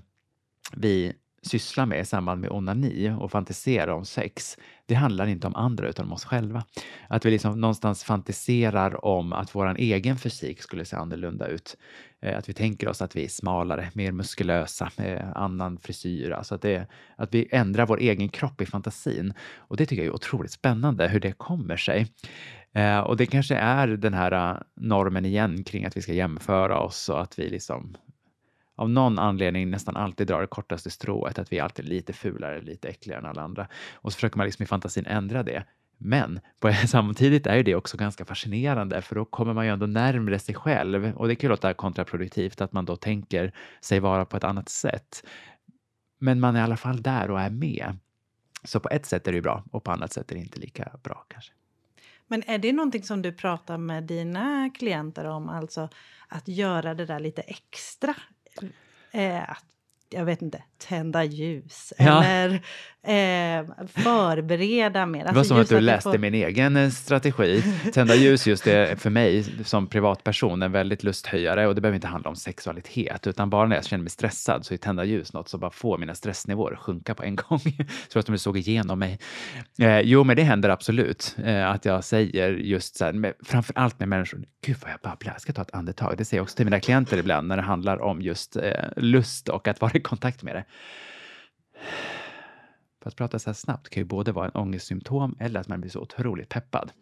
[0.73, 5.55] vi sysslar med i samband med onani och fantisera om sex, det handlar inte om
[5.57, 6.65] andra utan om oss själva.
[7.09, 11.77] Att vi liksom någonstans fantiserar om att vår egen fysik skulle se annorlunda ut.
[12.23, 16.31] Eh, att vi tänker oss att vi är smalare, mer muskulösa, med annan frisyr.
[16.31, 19.35] Alltså att, det, att vi ändrar vår egen kropp i fantasin.
[19.57, 22.07] Och det tycker jag är otroligt spännande hur det kommer sig.
[22.73, 27.09] Eh, och det kanske är den här normen igen kring att vi ska jämföra oss
[27.09, 27.97] och att vi liksom
[28.77, 32.61] av någon anledning nästan alltid drar det kortaste strået, att vi alltid är lite fulare,
[32.61, 33.69] lite äckligare än alla andra.
[33.93, 35.65] Och så försöker man liksom i fantasin ändra det.
[36.03, 40.39] Men på, samtidigt är det också ganska fascinerande för då kommer man ju ändå närmre
[40.39, 44.37] sig själv och det kan ju låta kontraproduktivt att man då tänker sig vara på
[44.37, 45.25] ett annat sätt.
[46.19, 47.97] Men man är i alla fall där och är med.
[48.65, 50.61] Så på ett sätt är det ju bra och på annat sätt är det inte
[50.61, 51.53] lika bra kanske.
[52.27, 55.89] Men är det någonting som du pratar med dina klienter om, alltså
[56.29, 58.15] att göra det där lite extra?
[59.11, 59.65] Eh, att
[60.11, 62.25] jag vet inte, tända ljus ja.
[62.25, 62.55] eller
[63.03, 65.25] eh, förbereda mer.
[65.25, 66.19] Alltså det var som att du läste på...
[66.19, 67.63] min egen eh, strategi.
[67.93, 72.07] Tända ljus just det för mig som privatperson en väldigt lusthöjare och det behöver inte
[72.07, 75.49] handla om sexualitet utan bara när jag känner mig stressad så är tända ljus något
[75.49, 77.61] som bara får mina stressnivåer sjunka på en gång.
[78.09, 79.19] så att de såg igenom mig.
[79.79, 83.79] Eh, jo, men det händer absolut eh, att jag säger just så här, med, framför
[83.79, 86.15] allt med människor, gud vad jag babblar, jag ska ta ett andetag.
[86.19, 89.49] Det säger jag också till mina klienter ibland när det handlar om just eh, lust
[89.49, 90.65] och att vara kontakt med det.
[93.03, 95.81] För att prata så här snabbt kan ju både vara en ångestsymptom eller att man
[95.81, 96.93] blir så otroligt peppad.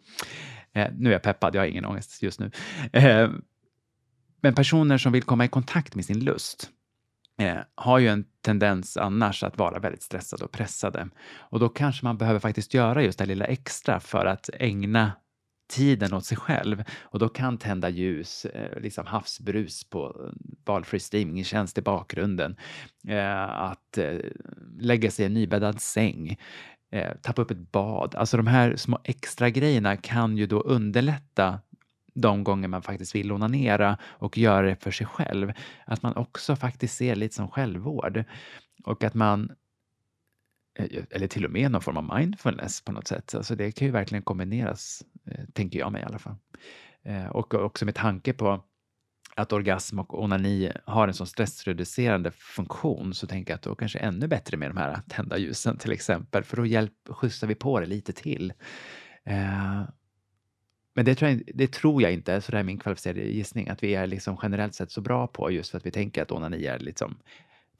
[0.73, 2.51] Eh, nu är jag peppad, jag har ingen ångest just nu.
[2.93, 3.29] Eh,
[4.41, 6.69] men personer som vill komma i kontakt med sin lust
[7.39, 11.09] eh, har ju en tendens annars att vara väldigt stressade och pressade.
[11.35, 15.11] Och då kanske man behöver faktiskt göra just det lilla extra för att ägna
[15.69, 20.31] tiden åt sig själv och då kan tända ljus, eh, liksom havsbrus på eh,
[20.65, 22.55] valfri streamingtjänst i bakgrunden,
[23.07, 23.97] eh, att
[24.79, 26.37] lägga sig i en nybäddad säng,
[27.21, 28.15] tappa upp ett bad.
[28.15, 31.59] Alltså de här små extra grejerna kan ju då underlätta
[32.13, 35.53] de gånger man faktiskt vill onanera och göra det för sig själv.
[35.85, 38.23] Att man också faktiskt ser lite som självvård
[38.83, 39.51] och att man
[40.79, 43.35] Eh, eller till och med någon form av mindfulness på något sätt.
[43.35, 46.35] Alltså det kan ju verkligen kombineras, eh, tänker jag mig i alla fall.
[47.03, 48.63] Eh, och också med tanke på
[49.35, 53.99] att orgasm och onani har en sån stressreducerande funktion så tänker jag att då kanske
[53.99, 57.79] ännu bättre med de här tända ljusen till exempel, för då hjälp, skjutsar vi på
[57.79, 58.53] det lite till.
[59.23, 59.83] Eh,
[60.95, 63.83] men det tror, jag, det tror jag inte, så det är min kvalificerade gissning, att
[63.83, 66.65] vi är liksom generellt sett så bra på just för att vi tänker att onani
[66.65, 67.17] är liksom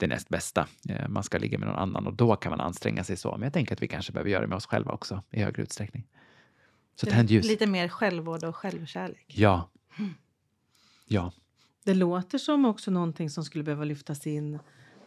[0.00, 0.68] det näst bästa.
[0.88, 3.30] Eh, man ska ligga med någon annan och då kan man anstränga sig så.
[3.32, 5.62] Men jag tänker att vi kanske behöver göra det med oss själva också i högre
[5.62, 6.06] utsträckning.
[6.94, 7.46] Så tänd ljus.
[7.46, 9.24] Lite mer självvård och självkärlek.
[9.26, 9.70] Ja.
[9.98, 10.10] Mm.
[11.06, 11.32] Ja.
[11.84, 14.58] Det låter som också någonting som skulle behöva lyftas in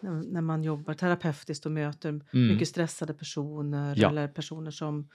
[0.03, 2.23] när man jobbar terapeutiskt och möter mm.
[2.33, 4.09] mycket stressade personer ja.
[4.09, 5.09] eller personer som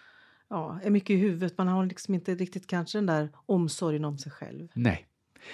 [0.50, 1.58] ja, är mycket i huvudet.
[1.58, 4.68] Man har liksom inte riktigt kanske den där omsorgen om sig själv.
[4.74, 5.06] Nej.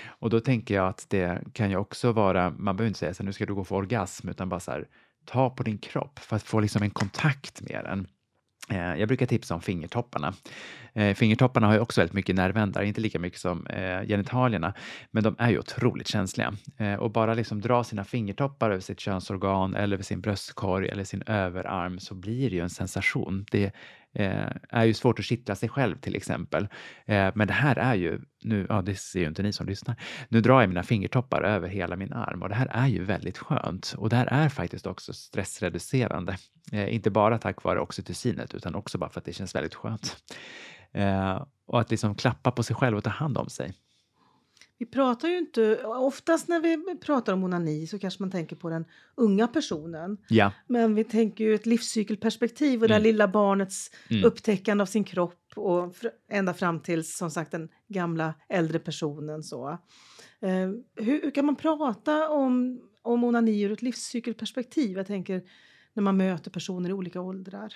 [0.07, 3.23] Och då tänker jag att det kan ju också vara, man behöver inte säga så
[3.23, 4.89] här, nu ska du gå för orgasm, utan bara så här,
[5.25, 8.07] ta på din kropp för att få liksom en kontakt med den.
[8.71, 10.35] Eh, jag brukar tipsa om fingertopparna.
[10.93, 14.75] Eh, fingertopparna har ju också väldigt mycket nervändar, inte lika mycket som eh, genitalierna,
[15.11, 16.55] men de är ju otroligt känsliga.
[16.99, 21.23] Och bara liksom dra sina fingertoppar över sitt könsorgan eller över sin bröstkorg eller sin
[21.27, 23.47] överarm så blir det ju en sensation.
[23.51, 23.73] Det
[24.15, 26.69] eh, är ju svårt att kittla sig själv till exempel.
[27.07, 29.97] Eh, men det här är ju, nu, ja det ser ju inte ni som lyssnar,
[30.29, 33.39] nu drar jag mina fingertoppar över hela min arm och det här är ju väldigt
[33.39, 36.37] skönt och det här är faktiskt också stressreducerande.
[36.73, 40.17] Eh, inte bara tack vare oxytocinet utan också bara för att det känns väldigt skönt.
[40.93, 43.73] Eh, och att liksom klappa på sig själv och ta hand om sig.
[44.79, 48.71] Vi pratar ju inte, oftast när vi pratar om onani så kanske man tänker på
[48.71, 48.85] den
[49.17, 50.17] unga personen.
[50.29, 50.53] Ja.
[50.67, 53.13] Men vi tänker ju ett livscykelperspektiv och det här Mm.
[53.13, 54.25] lilla barnets Mm.
[54.25, 55.95] upptäckande av sin kropp och
[56.31, 59.43] ända fram till som sagt den gamla äldre personen.
[59.43, 59.69] Så.
[60.41, 60.51] Eh,
[60.97, 64.97] hur, hur kan man prata om, om onani ur ett livscykelperspektiv?
[64.97, 65.43] Jag tänker
[65.95, 67.75] när man möter personer i olika åldrar.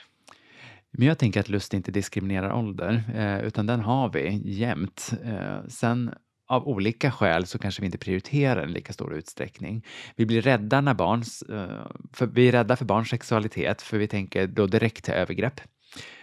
[0.90, 5.10] Men jag tänker att lust inte diskriminerar ålder, eh, utan den har vi jämt.
[5.24, 6.10] Eh, sen
[6.48, 9.84] av olika skäl så kanske vi inte prioriterar den i lika stor utsträckning.
[10.16, 14.08] Vi blir rädda när barns, eh, för, vi är rädda för barns sexualitet för vi
[14.08, 15.60] tänker då direkt till övergrepp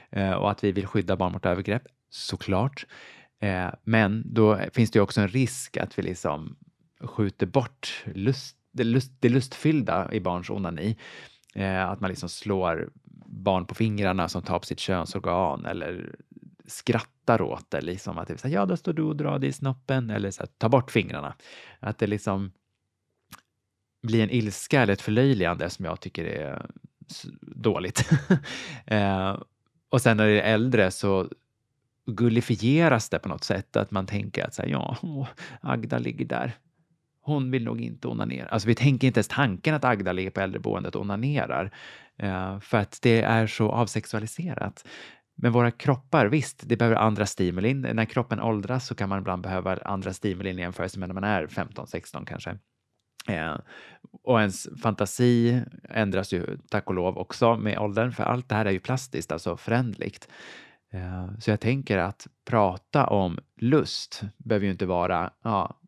[0.10, 2.86] eh, och att vi vill skydda barn mot övergrepp, såklart.
[3.42, 6.56] Eh, men då finns det ju också en risk att vi liksom
[7.02, 10.98] skjuter bort lust, det, lust, det lustfyllda i barns onani.
[11.88, 12.90] Att man liksom slår
[13.26, 16.16] barn på fingrarna som tar på sitt könsorgan eller
[16.68, 17.82] skrattar åt det.
[17.82, 20.10] Liksom att det är så här, ja, då står du och drar dig i snoppen
[20.10, 21.36] eller så här, ta bort fingrarna.
[21.80, 22.52] Att det liksom
[24.04, 26.66] blir en ilska eller ett förlöjligande som jag tycker är
[27.42, 28.10] dåligt.
[28.86, 29.38] eh,
[29.90, 31.30] och sen när det är äldre så
[32.06, 33.76] gullifieras det på något sätt.
[33.76, 35.28] Att man tänker att så här, ja, åh,
[35.62, 36.52] Agda ligger där.
[37.22, 38.48] Hon vill nog inte onanera.
[38.48, 41.72] Alltså vi tänker inte ens tanken att Agda ligger på äldreboendet och onanerar.
[42.18, 44.86] Eh, för att det är så avsexualiserat.
[45.36, 47.82] Men våra kroppar, visst, det behöver andra stimulin.
[47.82, 51.24] När kroppen åldras så kan man ibland behöva andra stimulin i jämförelse med när man
[51.24, 52.58] är 15-16 kanske.
[53.28, 53.56] Eh,
[54.24, 58.66] och ens fantasi ändras ju tack och lov också med åldern, för allt det här
[58.66, 60.28] är ju plastiskt, alltså förändligt.
[60.94, 65.80] Eh, så jag tänker att prata om lust behöver ju inte vara, ja,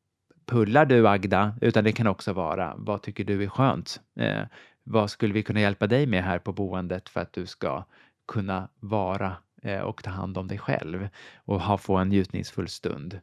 [0.45, 4.01] pullar du Agda, utan det kan också vara, vad tycker du är skönt?
[4.19, 4.43] Eh,
[4.83, 7.83] vad skulle vi kunna hjälpa dig med här på boendet för att du ska
[8.27, 13.19] kunna vara eh, och ta hand om dig själv och ha, få en njutningsfull stund.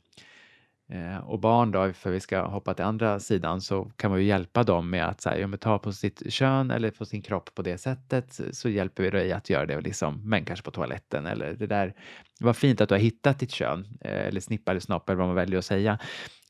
[0.89, 4.27] Eh, och barn då, för vi ska hoppa till andra sidan, så kan man ju
[4.27, 7.23] hjälpa dem med att så här, ja, men ta på sitt kön eller på sin
[7.23, 10.71] kropp på det sättet så hjälper vi dig att göra det, liksom, men kanske på
[10.71, 11.95] toaletten eller det där.
[12.41, 15.27] Vad fint att du har hittat ditt kön, eh, eller snippa eller snopp eller vad
[15.27, 15.99] man väljer att säga.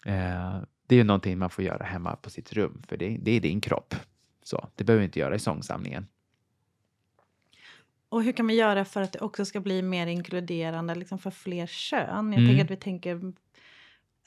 [0.07, 3.31] Eh, det är ju någonting man får göra hemma på sitt rum, för det, det
[3.31, 3.95] är din kropp.
[4.43, 6.07] Så det behöver vi inte göra i sångsamlingen.
[8.15, 11.31] Och hur kan vi göra för att det också ska bli mer inkluderande liksom för
[11.31, 12.33] fler kön?
[12.33, 12.47] Jag Mm.
[12.49, 13.33] tänker att vi tänker...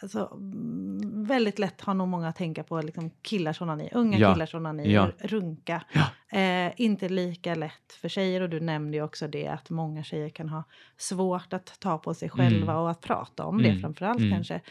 [0.01, 4.33] Alltså, mm, väldigt lätt har nog många att tänka på liksom killars onani, unga Ja.
[4.33, 5.11] killars onani, Ja.
[5.19, 5.83] runka.
[5.93, 6.39] Ja.
[6.39, 10.29] Eh, inte lika lätt för tjejer och du nämnde ju också det att många tjejer
[10.29, 10.63] kan ha
[10.97, 12.83] svårt att ta på sig själva Mm.
[12.83, 13.81] och att prata om det Mm.
[13.81, 14.31] framförallt Mm.
[14.31, 14.61] kanske.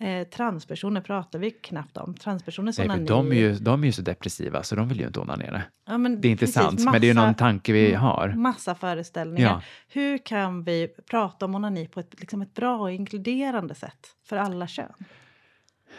[0.00, 2.14] Eh, transpersoner pratar vi knappt om.
[2.14, 3.06] Transpersoners Nej, för onani...
[3.08, 5.62] de är, ju, de är ju så depressiva så de vill ju inte onanera.
[5.86, 8.28] ja, men Det är inte sant, men det är ju massa- någon tanke vi har.
[8.28, 9.48] Massa föreställningar.
[9.48, 9.62] Ja.
[9.88, 14.36] Hur kan vi prata om onani på ett, liksom ett bra och inkluderande sätt för
[14.36, 14.92] alla kön?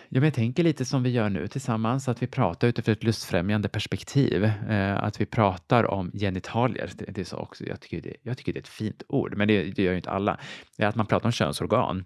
[0.09, 3.03] Ja, men jag tänker lite som vi gör nu tillsammans, att vi pratar utifrån ett
[3.03, 4.43] lustfrämjande perspektiv.
[4.43, 6.89] Eh, att vi pratar om genitalier.
[6.95, 9.37] Det, det är så också, jag, tycker det, jag tycker det är ett fint ord,
[9.37, 10.39] men det, det gör ju inte alla.
[10.77, 12.05] Eh, Att man pratar om könsorgan.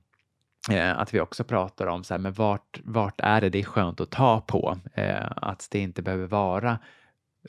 [0.71, 3.63] Eh, att vi också pratar om så här, men vart, vart är det det är
[3.63, 4.77] skönt att ta på?
[4.93, 6.79] Eh, att det inte behöver vara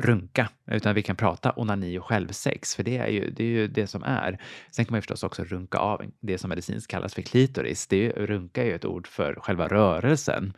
[0.00, 3.68] runka, utan vi kan prata onani och självsex, för det är ju det, är ju
[3.68, 4.38] det som är.
[4.70, 7.86] Sen kan man ju förstås också runka av det som medicinskt kallas för klitoris.
[7.86, 10.52] Det är, ju- runka är ju ett ord för själva rörelsen.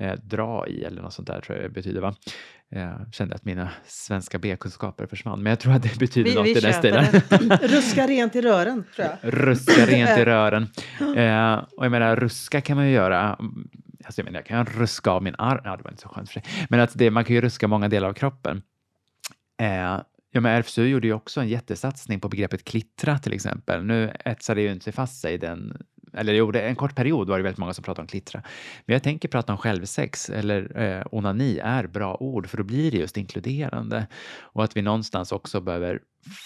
[0.00, 2.14] Eh, dra i eller något sånt där tror jag det betyder va?
[2.72, 6.46] Eh, kände att mina svenska B-kunskaper försvann, men jag tror att det betyder Vi- något
[6.46, 7.04] vi i den stilen.
[7.62, 9.34] Ruska rent i rören, tror jag.
[9.34, 10.62] ruska rent i rören.
[11.16, 13.38] Eh, och jag menar, ruska kan man ju göra.
[14.04, 15.60] Alltså jag menar, jag kan ruska av min arm.
[15.64, 16.42] Ja, det var inte så skönt för sig.
[16.68, 18.62] Men att det, man kan ju ruska många delar av kroppen.
[19.60, 19.74] Eh,
[20.32, 23.84] ja, men RFSU gjorde ju också en jättesatsning på begreppet klittra till exempel.
[23.84, 27.42] Nu etsar det ju inte fast sig den eller jo, en kort period var det
[27.42, 28.42] väldigt många som pratade om klittra.
[28.86, 32.90] Men jag tänker prata om självsex eller eh, onani är bra ord för då blir
[32.90, 34.06] det just inkluderande.
[34.40, 36.00] Och att vi någonstans också behöver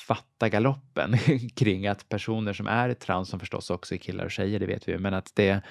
[0.07, 1.19] fatta galoppen
[1.55, 4.89] kring att personer som är trans, som förstås också är killar och tjejer, det vet
[4.89, 5.63] vi ju, men att det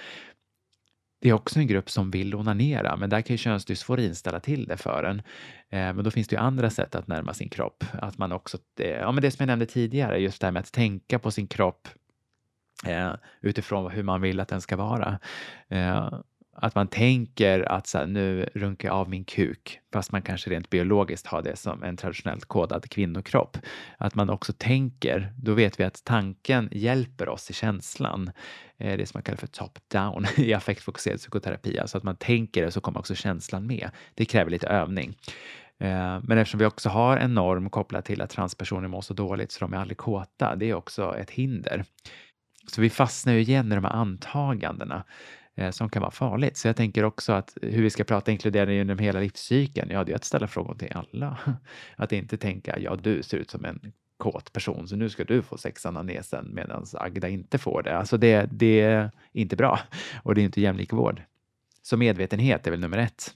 [1.24, 4.66] det är också en grupp som vill onanera, men där kan ju könsdysforin ställa till
[4.66, 5.20] det för en.
[5.70, 7.84] Eh, men då finns det ju andra sätt att närma sin kropp.
[7.94, 10.60] Att man också, eh, ja men det som jag nämnde tidigare, just det här med
[10.60, 11.88] att tänka på sin kropp
[12.86, 15.20] eh, utifrån hur man vill att den ska vara.
[15.70, 16.10] Eh,
[16.56, 20.50] att man tänker att så här, nu runkar jag av min kuk, fast man kanske
[20.50, 23.58] rent biologiskt har det som en traditionellt kodad kvinnokropp.
[23.98, 28.32] Att man också tänker, då vet vi att tanken hjälper oss i känslan.
[28.78, 31.80] Eh, det som man kallar för top-down i affektfokuserad psykoterapi.
[31.80, 33.90] Alltså att man tänker det så kommer också känslan med.
[34.14, 35.16] Det kräver lite övning.
[35.80, 39.52] Eh, men eftersom vi också har en norm kopplad till att transpersoner mår så dåligt
[39.52, 41.86] så de är aldrig kåta, det är också ett hinder.
[42.68, 45.04] Så vi fastnar ju igen i de här antagandena
[45.56, 46.58] eh, som kan vara farligt.
[46.58, 50.12] Så jag tänker också att hur vi ska prata inkluderande genom hela livscykeln, ja det
[50.12, 51.38] är att ställa frågor till alla.
[51.96, 55.42] Att inte tänka, ja du ser ut som en kåt person så nu ska du
[55.42, 57.98] få sexan av näsen medan Agda inte får det.
[57.98, 59.80] Alltså det, det är inte bra
[60.24, 61.22] och det är inte jämlik vård.
[61.82, 63.34] Så medvetenhet är väl nummer ett.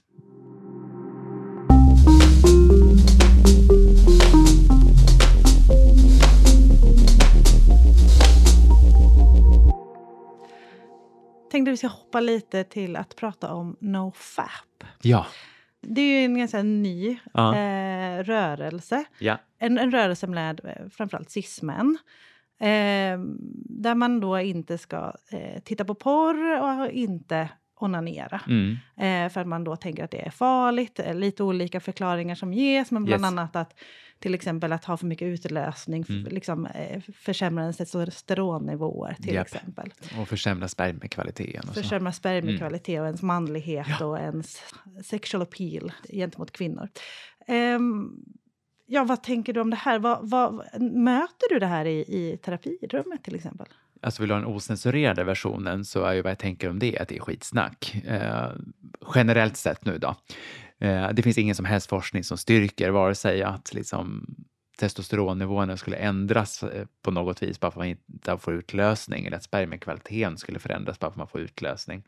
[11.50, 14.84] Tänkte vi ska hoppa lite till att prata om NoFap.
[15.02, 15.26] Ja.
[15.80, 17.56] Det är ju en ganska ny Ja.
[17.56, 19.04] eh, rörelse.
[19.18, 19.38] Ja.
[19.58, 21.98] En, en rörelse med eh, framförallt cismän.
[22.60, 23.18] Eh,
[23.68, 27.48] där man då inte ska eh, titta på porr och inte
[27.80, 28.40] onanera.
[28.48, 28.76] Mm.
[28.96, 30.98] Eh, för att man då tänker att det är farligt.
[30.98, 33.28] Eh, Lite olika förklaringar som ges, men bland Yes.
[33.32, 33.74] annat att
[34.18, 36.24] till exempel att ha för mycket utlösning Mm.
[36.24, 39.46] liksom, eh, försämrar testosteronnivåer till Japp.
[39.46, 39.92] exempel.
[40.20, 41.68] Och försämra spermiekvaliteten.
[41.68, 41.82] Och så.
[41.82, 43.00] Försämrar spermiekvalitet Mm.
[43.02, 44.62] och ens manlighet och ens
[45.04, 46.88] sexual appeal gentemot kvinnor.
[47.46, 48.10] Ehm,
[48.86, 49.98] ja, vad tänker du om det här?
[49.98, 53.66] Vad, vad, möter du det här i, i terapirummet till exempel?
[54.00, 56.98] Alltså vill du ha den osensurerade versionen så är ju vad jag tänker om det
[56.98, 57.94] att det är skitsnack.
[58.06, 58.50] Eh,
[59.14, 60.16] generellt sett nu då.
[60.80, 64.26] Eh, det finns ingen som helst forskning som styrker vare sig att liksom
[64.78, 69.36] testosteronnivåerna skulle ändras eh, på något vis bara för att man inte får utlösning eller
[69.36, 72.02] att spermiekvaliteten skulle förändras bara för att man får utlösning.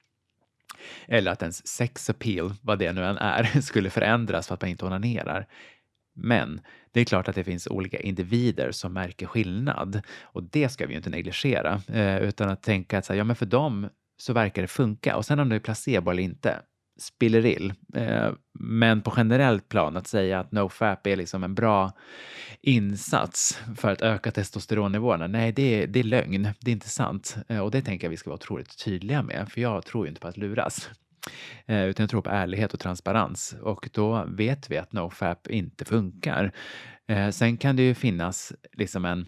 [1.06, 4.70] Eller att ens sex appeal, vad det nu än är, skulle förändras för att man
[4.70, 5.46] inte onanerar.
[6.14, 6.60] Men
[6.92, 10.92] det är klart att det finns olika individer som märker skillnad och det ska vi
[10.92, 14.32] ju inte negligera eh, utan att tänka att så här, ja, men för dem så
[14.32, 16.62] verkar det funka och sen om det är placebo eller inte
[17.00, 17.72] spillerill.
[18.62, 21.92] Men på generellt plan att säga att NoFap är liksom en bra
[22.60, 25.26] insats för att öka testosteronnivåerna.
[25.26, 26.48] Nej, det är, det är lögn.
[26.60, 27.36] Det är inte sant.
[27.48, 30.08] Eh, och det tänker jag vi ska vara otroligt tydliga med, för jag tror ju
[30.08, 30.90] inte på att luras.
[31.66, 35.84] Eh, utan jag tror på ärlighet och transparens och då vet vi att NoFap inte
[35.84, 36.52] funkar.
[37.08, 39.26] Eh, sen kan det ju finnas liksom en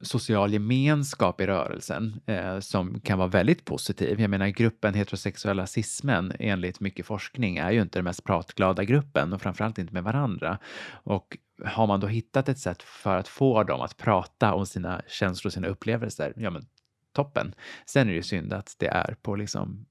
[0.00, 4.20] social gemenskap i rörelsen eh, som kan vara väldigt positiv.
[4.20, 9.32] Jag menar gruppen heterosexuella cismen enligt mycket forskning är ju inte den mest pratglada gruppen
[9.32, 10.58] och framförallt inte med varandra.
[10.90, 15.02] Och har man då hittat ett sätt för att få dem att prata om sina
[15.08, 16.66] känslor och sina upplevelser, ja men
[17.12, 17.54] toppen.
[17.86, 19.86] Sen är det ju synd att det är på liksom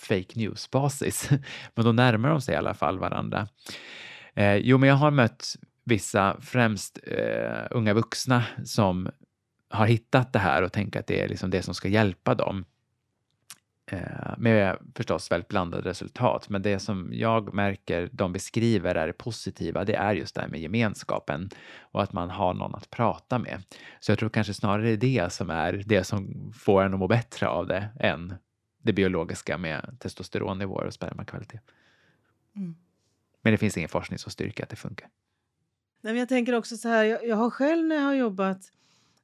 [0.00, 1.30] fake news-basis.
[1.74, 3.48] Men då närmar de sig i alla fall varandra.
[4.34, 9.08] Eh, jo, men jag har mött vissa, främst eh, unga vuxna, som
[9.68, 12.64] har hittat det här och tänker att det är liksom det som ska hjälpa dem.
[13.90, 19.12] Eh, med förstås väldigt blandade resultat, men det som jag märker de beskriver är det
[19.12, 21.50] positiva, det är just det här med gemenskapen
[21.80, 23.62] och att man har någon att prata med.
[24.00, 27.00] Så jag tror kanske snarare det är det som är det som får en att
[27.00, 28.34] må bättre av det än
[28.82, 31.62] det biologiska med testosteronnivåer och spermakvalitet.
[32.56, 32.76] Mm.
[33.42, 35.08] Men det finns ingen forskning som styrker att det funkar.
[36.00, 38.72] Nej, men jag tänker också så här, jag, jag har själv när jag har jobbat,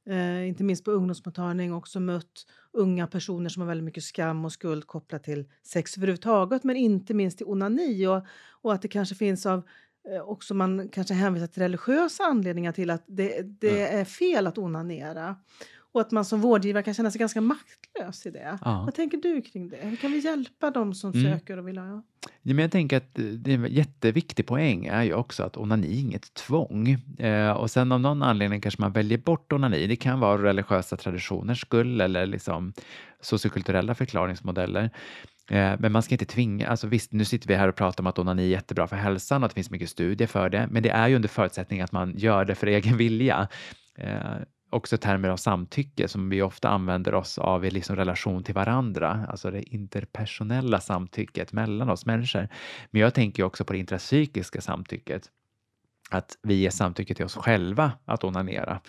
[0.05, 4.51] eh, inte minst på ungdomsmottagning, också mött unga personer som har väldigt mycket skam och
[4.51, 8.25] skuld kopplat till sex överhuvudtaget, men inte minst till onani och,
[8.61, 9.63] och att det kanske finns av
[10.09, 14.57] eh, också man kanske hänvisar till religiösa anledningar till att det, det är fel att
[14.57, 15.35] onanera.
[15.95, 18.59] Och att man som vårdgivare kan känna sig ganska maktlös i det.
[18.65, 18.81] Ja.
[18.85, 19.77] Vad tänker du kring det?
[19.81, 21.23] Hur kan vi hjälpa dem som Mm.
[21.23, 22.03] söker och vill ha?
[22.41, 25.57] Ja, men jag tänker att eh, det är en jätteviktig poäng är ju också att
[25.57, 26.89] onani är inget tvång.
[27.19, 29.87] Eh, och sen av någon anledning kanske man väljer bort onani.
[29.87, 32.73] Det kan vara religiösa traditioners skull eller liksom
[33.21, 34.89] sociokulturella förklaringsmodeller.
[35.51, 38.07] Eh, men man ska inte tvinga, alltså visst nu sitter vi här och pratar om
[38.07, 40.67] att onani är jättebra för hälsan och att det finns mycket studier för det.
[40.71, 43.47] Men det är ju under förutsättning att man gör det för egen vilja.
[44.75, 49.25] Också termer av samtycke som vi ofta använder oss av i liksom relation till varandra,
[49.29, 52.47] alltså det interpersonella samtycket mellan oss människor.
[52.91, 55.29] Men jag tänker också på det intrapsykiska samtycket,
[56.09, 58.81] att vi ger samtycke till oss själva att onanera.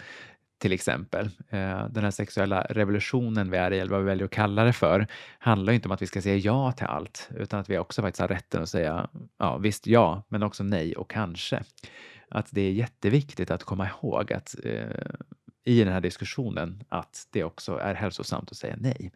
[0.58, 1.26] till exempel.
[1.48, 4.72] Eh, den här sexuella revolutionen vi är i, eller vad vi väljer att kalla det
[4.72, 5.06] för,
[5.38, 8.20] handlar inte om att vi ska säga ja till allt, utan att vi också faktiskt
[8.20, 9.08] har rätten att säga
[9.38, 11.62] ja, visst ja, men också nej och kanske.
[12.30, 14.86] Att det är jätteviktigt att komma ihåg att eh,
[15.66, 19.12] i den här diskussionen att det också är hälsosamt att säga nej.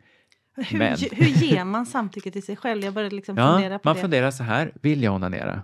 [0.54, 2.84] Hur, Men- hur ger man samtycke till sig själv?
[2.84, 4.00] Jag började liksom Ja, fundera på man det.
[4.02, 5.62] funderar så här, vill jag onanera?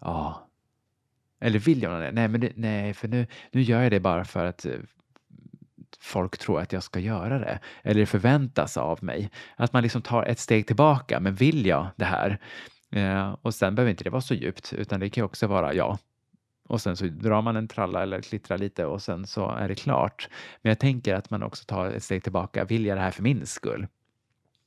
[0.00, 0.48] Ja.
[1.40, 2.10] Eller vill jag onanera?
[2.12, 4.72] Nej, men det, nej för nu, nu gör jag det bara för att eh,
[6.00, 7.60] folk tror att jag ska göra det.
[7.82, 9.30] Eller förväntas av mig.
[9.56, 12.38] Att man liksom tar ett steg tillbaka, men vill jag det här?
[12.90, 15.98] Eh, och sen behöver inte det vara så djupt, utan det kan också vara ja.
[16.68, 19.74] Och sen så drar man en tralla eller klittrar lite och sen så är det
[19.74, 20.28] klart.
[20.62, 22.64] Men jag tänker att man också tar ett steg tillbaka.
[22.64, 23.86] Vill jag det här för min skull?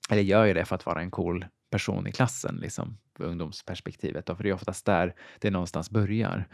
[0.09, 4.25] Eller gör jag det för att vara en cool person i klassen, liksom, ungdomsperspektivet?
[4.25, 4.35] Då?
[4.35, 6.47] För det är oftast där det någonstans börjar.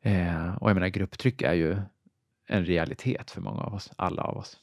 [0.00, 1.76] Eh, och jag menar, grupptryck är ju
[2.46, 4.58] en realitet för många av oss, alla av oss.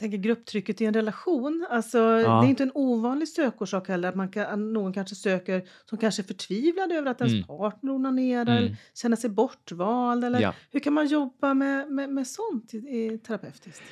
[0.00, 1.66] Tänker grupptrycket i en relation.
[1.70, 4.08] Alltså, Det är inte en ovanlig sökorsak heller.
[4.08, 7.46] Att man kan, någon kanske söker som kanske är förtvivlad över att ens Mm.
[7.46, 8.58] partner onanerar.
[8.58, 8.74] Mm.
[8.94, 10.24] Känner sig bortvald.
[10.24, 10.54] Eller Ja.
[10.72, 13.82] Hur kan man jobba med, med, med sånt i, i terapeutiskt?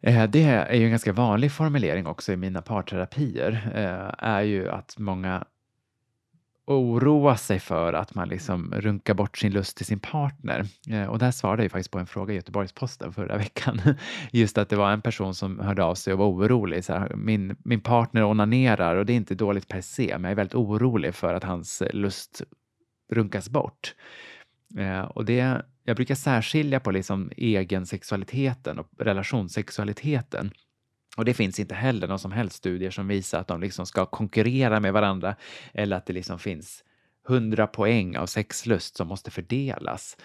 [0.00, 4.68] Eh, Det är ju en ganska vanlig formulering också i mina parterapier, eh, är ju
[4.70, 5.44] att många
[6.66, 10.66] oroa sig för att man liksom runkar bort sin lust till sin partner.
[10.90, 13.80] Eh, och där svarade jag ju faktiskt på en fråga i Göteborgs-Posten förra veckan.
[14.30, 16.84] Just att det var en person som hörde av sig och var orolig.
[16.84, 20.30] Så här, min, min partner onanerar och det är inte dåligt per se, men jag
[20.30, 22.42] är väldigt orolig för att hans lust
[23.12, 23.94] runkas bort.
[24.78, 30.50] Eh, och det, jag brukar särskilja på liksom egensexualiteten och relationssexualiteten.
[31.16, 34.06] Och det finns inte heller någon som helst studier som visar att de liksom ska
[34.06, 35.36] konkurrera med varandra
[35.74, 36.84] eller att det liksom finns
[37.28, 40.16] 100 poäng av sexlust som måste fördelas.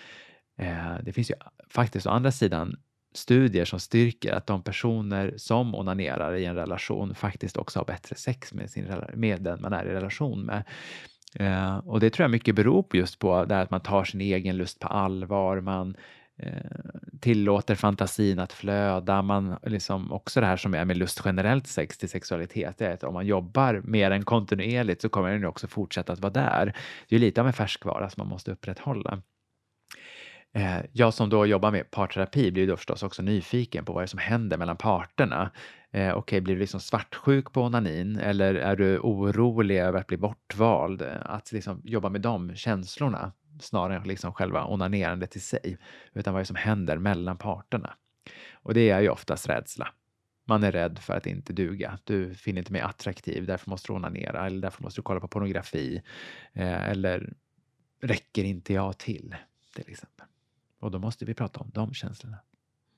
[0.58, 1.36] Eh, det finns ju
[1.70, 2.76] faktiskt å andra sidan
[3.14, 8.16] studier som styrker att de personer som onanerar i en relation faktiskt också har bättre
[8.16, 10.64] sex med, sin, med den man är i relation med.
[11.36, 14.04] Eh, och det tror jag mycket beror på just på det här att man tar
[14.04, 15.96] sin egen lust på allvar, man
[16.40, 16.54] Eh,
[17.22, 21.98] tillåter fantasin att flöda, man liksom också det här som är med lust generellt sex
[21.98, 25.68] till sexualitet, det är att om man jobbar mer än kontinuerligt så kommer den också
[25.68, 26.66] fortsätta att vara där.
[27.10, 29.22] Det är ju lite av en färskvara som man måste upprätthålla.
[30.54, 34.06] Eh, jag som då jobbar med parterapi blir då förstås också nyfiken på vad det
[34.06, 35.52] är som händer mellan parterna.
[35.92, 40.18] Eh, Okej, blir du liksom svartsjuk på onanin eller är du orolig över att bli
[40.18, 41.02] bortvald?
[41.02, 43.32] Eh, att liksom jobba med de känslorna
[43.62, 45.78] snarare än liksom själva onanerandet i sig.
[46.14, 47.94] Utan vad som händer mellan parterna.
[48.54, 49.94] Och det är ju oftast rädsla.
[50.48, 52.00] Man är rädd för att inte duga.
[52.04, 55.28] Du finner inte mig attraktiv, därför måste du onanera eller därför måste du kolla på
[55.28, 56.02] pornografi.
[56.54, 57.34] Eh, eller
[58.02, 59.36] räcker inte jag till,
[59.76, 60.26] till exempel.
[60.80, 62.38] Och då måste vi prata om de känslorna,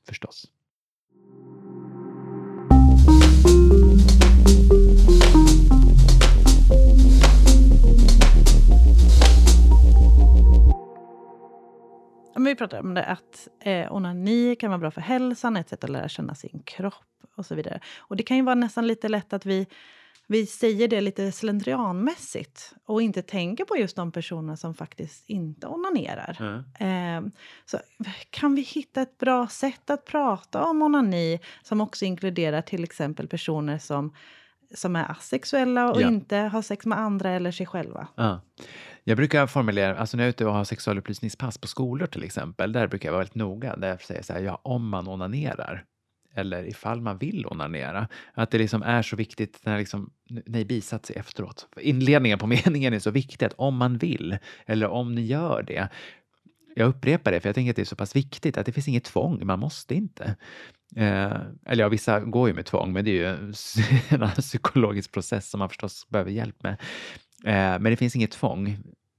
[0.08, 0.48] förstås.
[8.70, 9.31] Ja,
[12.42, 15.84] men vi pratar om det att eh, onani kan vara bra för hälsan, ett sätt
[15.84, 16.94] att lära känna sin kropp
[17.36, 17.80] och så vidare.
[17.98, 19.68] Och det kan ju vara nästan lite lätt att vi,
[20.28, 25.68] vi säger det lite slentrianmässigt och inte tänker på just de personer som faktiskt inte
[25.68, 26.64] onanerar.
[26.80, 27.22] Eh,
[27.66, 27.78] så
[28.30, 33.28] kan vi hitta ett bra sätt att prata om onani som också inkluderar till exempel
[33.28, 34.14] personer som,
[34.74, 36.08] som är asexuella och Ja.
[36.08, 38.08] inte har sex med andra eller sig själva?
[38.16, 38.42] Ja.
[39.04, 42.72] Jag brukar formulera, alltså när jag är ute och har sexualupplysningspass på skolor till exempel,
[42.72, 43.76] där brukar jag vara väldigt noga.
[43.76, 45.86] Där jag säger så här, ja, om man onanerar
[46.36, 48.08] eller ifall man vill onanera.
[48.34, 50.10] Att det liksom är så viktigt när liksom,
[50.46, 51.68] nej, bisats efteråt.
[51.80, 55.90] Inledningen på meningen är så viktig att om man vill eller om ni gör det.
[56.76, 58.88] Jag upprepar det för jag tänker att det är så pass viktigt att det finns
[58.88, 60.36] inget tvång, man måste inte.
[60.96, 63.54] Eh, eller ja, vissa går ju med tvång, men det är ju
[64.10, 66.74] en psykologisk process som man förstås behöver hjälp med.
[67.46, 68.78] Eh, men det finns inget tvång.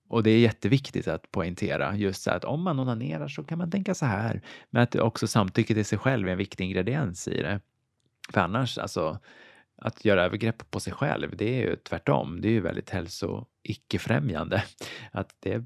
[0.09, 3.71] Och det är jätteviktigt att poängtera just så att om man onanerar så kan man
[3.71, 4.43] tänka så här.
[4.71, 7.61] Men att också samtycke till sig själv är en viktig ingrediens i det.
[8.33, 9.19] För annars, alltså
[9.77, 12.41] att göra övergrepp på sig själv, det är ju tvärtom.
[12.41, 14.65] Det är ju väldigt hälso icke-främjande.
[15.13, 15.65] Att det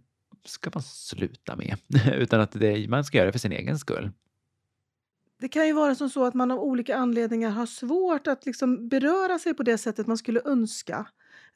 [0.49, 1.76] ska man sluta med.
[2.14, 4.11] Utan att det, man ska göra det för sin egen skull.
[5.40, 8.88] Det kan ju vara som så att man av olika anledningar har svårt att liksom
[8.88, 11.07] beröra sig på det sättet man skulle önska.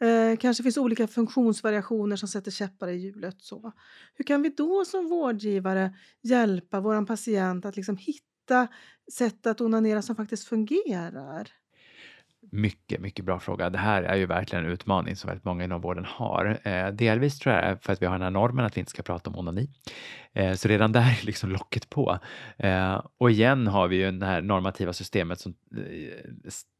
[0.00, 3.36] Eh, kanske finns olika funktionsvariationer som sätter käppar i hjulet.
[3.38, 3.72] Så.
[4.14, 8.68] Hur kan vi då som vårdgivare hjälpa vår patient att liksom hitta
[9.12, 11.48] sätt att onanera som faktiskt fungerar?
[12.52, 13.70] Mycket, mycket bra fråga.
[13.70, 16.58] Det här är ju verkligen en utmaning som väldigt många inom vården har.
[16.64, 18.90] Eh, delvis tror jag är för att vi har den här normen att vi inte
[18.90, 19.68] ska prata om onani.
[20.32, 22.18] Eh, så redan där är liksom locket på.
[22.56, 25.54] Eh, och igen har vi ju det här normativa systemet som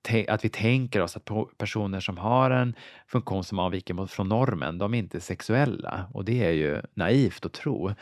[0.08, 2.74] eh, att vi tänker oss att personer som har en
[3.06, 7.46] funktion som avviker mot, från normen, de är inte sexuella och det är ju naivt
[7.46, 7.94] att tro.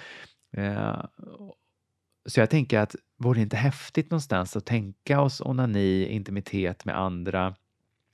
[0.56, 1.04] Eh,
[2.28, 6.98] så jag tänker att vore det inte häftigt någonstans att tänka oss onani, intimitet med
[6.98, 7.54] andra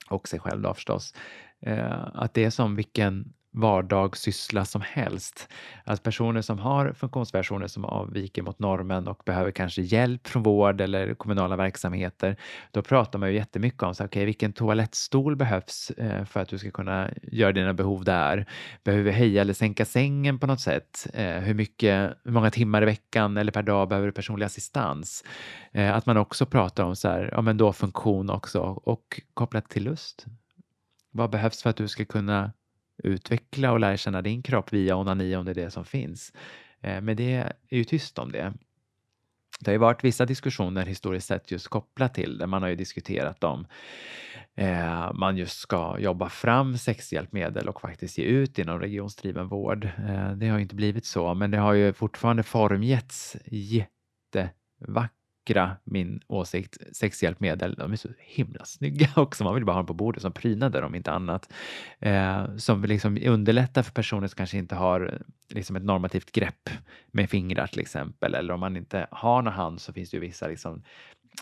[0.08, 1.14] och sig själv då förstås.
[1.60, 5.48] Eh, att det är som vilken vardagssyssla som helst.
[5.84, 10.80] Att personer som har funktionsvariationer som avviker mot normen och behöver kanske hjälp från vård
[10.80, 12.36] eller kommunala verksamheter,
[12.70, 16.58] då pratar man ju jättemycket om så, okay, vilken toalettstol behövs eh, för att du
[16.58, 18.46] ska kunna göra dina behov där?
[18.84, 21.06] Behöver vi höja eller sänka sängen på något sätt?
[21.14, 25.24] Eh, hur, mycket, hur många timmar i veckan eller per dag behöver du personlig assistans?
[25.72, 29.68] Eh, att man också pratar om så här, ja men då funktion också och kopplat
[29.68, 30.26] till lust.
[31.10, 32.52] Vad behövs för att du ska kunna
[33.04, 36.32] utveckla och lära känna din kropp via onani om det är det som finns.
[36.80, 38.52] Eh, men det är ju tyst om det.
[39.60, 42.46] Det har ju varit vissa diskussioner historiskt sett just kopplat till det.
[42.46, 43.66] Man har ju diskuterat om
[44.54, 49.84] eh, man just ska jobba fram sexhjälpmedel och faktiskt ge ut inom regionsdriven vård.
[49.84, 55.76] Eh, det har ju inte blivit så, men det har ju fortfarande formgetts jättevackert vackra,
[55.84, 57.74] min åsikt, sexhjälpmedel.
[57.74, 59.44] De är så himla snygga också.
[59.44, 61.52] Man vill bara ha dem på bordet som prydnader om inte annat.
[62.00, 66.70] Eh, som liksom underlättar för personer som kanske inte har liksom ett normativt grepp
[67.12, 68.34] med fingrar till exempel.
[68.34, 70.82] Eller om man inte har någon hand så finns det ju vissa liksom,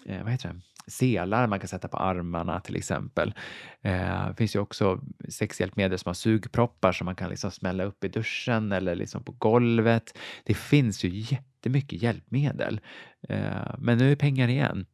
[0.06, 0.60] eh, vad heter det?
[0.86, 3.34] Selar man kan sätta på armarna till exempel.
[3.82, 8.04] Eh, det finns ju också sexhjälpmedel som har sugproppar som man kan liksom smälla upp
[8.04, 10.18] i duschen eller liksom på golvet.
[10.44, 12.80] Det finns ju jättemycket hjälpmedel.
[13.28, 14.86] Eh, men nu är pengar igen.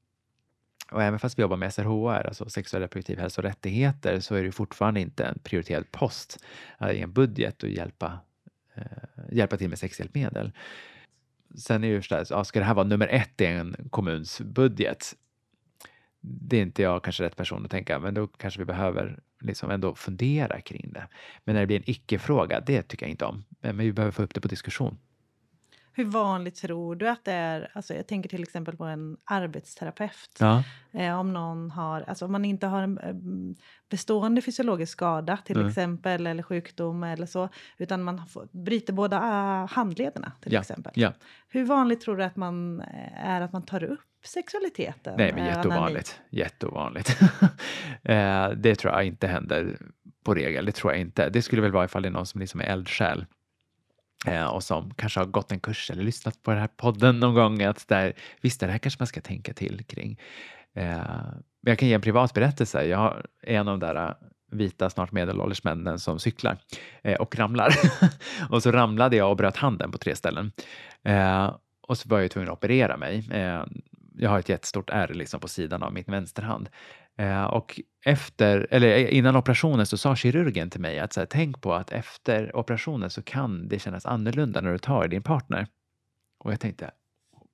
[0.90, 4.42] Och även fast vi jobbar med SRHR, alltså sexuell reproduktiv hälsa och rättigheter, så är
[4.42, 6.44] det fortfarande inte en prioriterad post
[6.92, 8.18] i en budget att hjälpa,
[8.74, 8.82] eh,
[9.32, 10.52] hjälpa till med sexhjälpmedel.
[11.56, 13.76] Sen är det ju så här, ja, ska det här vara nummer ett i en
[13.90, 15.14] kommuns budget?
[16.20, 19.70] Det är inte jag kanske rätt person att tänka, men då kanske vi behöver liksom
[19.70, 21.08] ändå fundera kring det.
[21.44, 23.44] Men när det blir en icke-fråga, det tycker jag inte om.
[23.60, 24.98] Men vi behöver få upp det på diskussion.
[25.98, 27.70] Hur vanligt tror du att det är?
[27.72, 30.36] Alltså jag tänker till exempel på en arbetsterapeut.
[30.38, 30.62] Ja.
[30.92, 33.14] Eh, om någon har, alltså om man inte har en eh,
[33.90, 35.68] bestående fysiologisk skada till mm.
[35.68, 37.48] exempel eller sjukdom eller så,
[37.78, 40.60] utan man får, bryter båda uh, handlederna till ja.
[40.60, 40.92] exempel.
[40.96, 41.12] Ja.
[41.48, 45.14] Hur vanligt tror du att man eh, är att man tar upp sexualiteten?
[45.16, 46.20] Nej, men jätteovanligt.
[46.30, 47.20] Jätteovanligt.
[48.56, 49.78] det tror jag inte händer
[50.24, 50.64] på regel.
[50.64, 51.28] Det tror jag inte.
[51.28, 53.26] Det skulle väl vara ifall det är någon som liksom är eldsjäl
[54.26, 57.34] Eh, och som kanske har gått en kurs eller lyssnat på den här podden någon
[57.34, 57.62] gång.
[57.62, 60.20] Att där, visst, det här kanske man ska tänka till kring.
[60.74, 61.00] Eh,
[61.60, 62.84] jag kan ge en privat berättelse.
[62.84, 64.14] Jag är en av de där eh,
[64.50, 66.58] vita, snart medelålders männen som cyklar
[67.02, 67.74] eh, och ramlar.
[68.50, 70.52] och så ramlade jag och bröt handen på tre ställen.
[71.04, 73.24] Eh, och så var jag tvungen att operera mig.
[74.18, 76.68] Jag har ett jättestort ärr liksom på sidan av min vänsterhand.
[77.18, 81.26] Eh, och efter, eller eh, innan operationen så sa kirurgen till mig att så här,
[81.26, 85.22] tänk på att efter operationen så kan det kännas annorlunda när du tar i din
[85.22, 85.66] partner.
[86.38, 86.90] Och jag tänkte,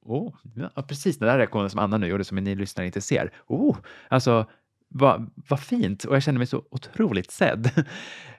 [0.02, 0.34] oh,
[0.74, 3.32] ja, precis den där reaktionen som Anna nu gjorde som ni lyssnare inte ser.
[3.46, 3.76] Oh,
[4.08, 4.46] alltså
[4.88, 7.70] vad, vad fint och jag kände mig så otroligt sedd.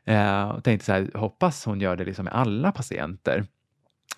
[0.08, 3.46] Eh, och tänkte så här, hoppas hon gör det liksom med alla patienter.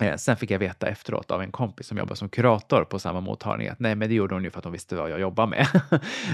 [0.02, 3.22] Eh, sen fick jag veta efteråt av en kompis som jobbar som kurator på samma
[3.22, 5.48] mottagning att nej, men det gjorde hon ju för att hon visste vad jag jobbar
[5.48, 5.68] med.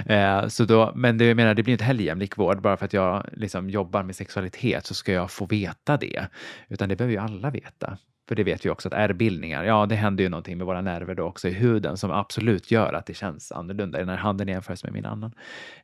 [0.44, 2.62] eh, så då, men det, jag menar, det blir inte heller jämlik vård.
[2.62, 6.28] Bara för att jag liksom jobbar med sexualitet så ska jag få veta det.
[6.68, 7.98] Utan det behöver ju alla veta.
[8.28, 11.16] För det vet vi också att ärrbildningar, ja det händer ju någonting med våra nerver
[11.16, 14.00] då också i huden som absolut gör att det känns annorlunda.
[14.00, 15.32] Den här handen jämförs med min annan.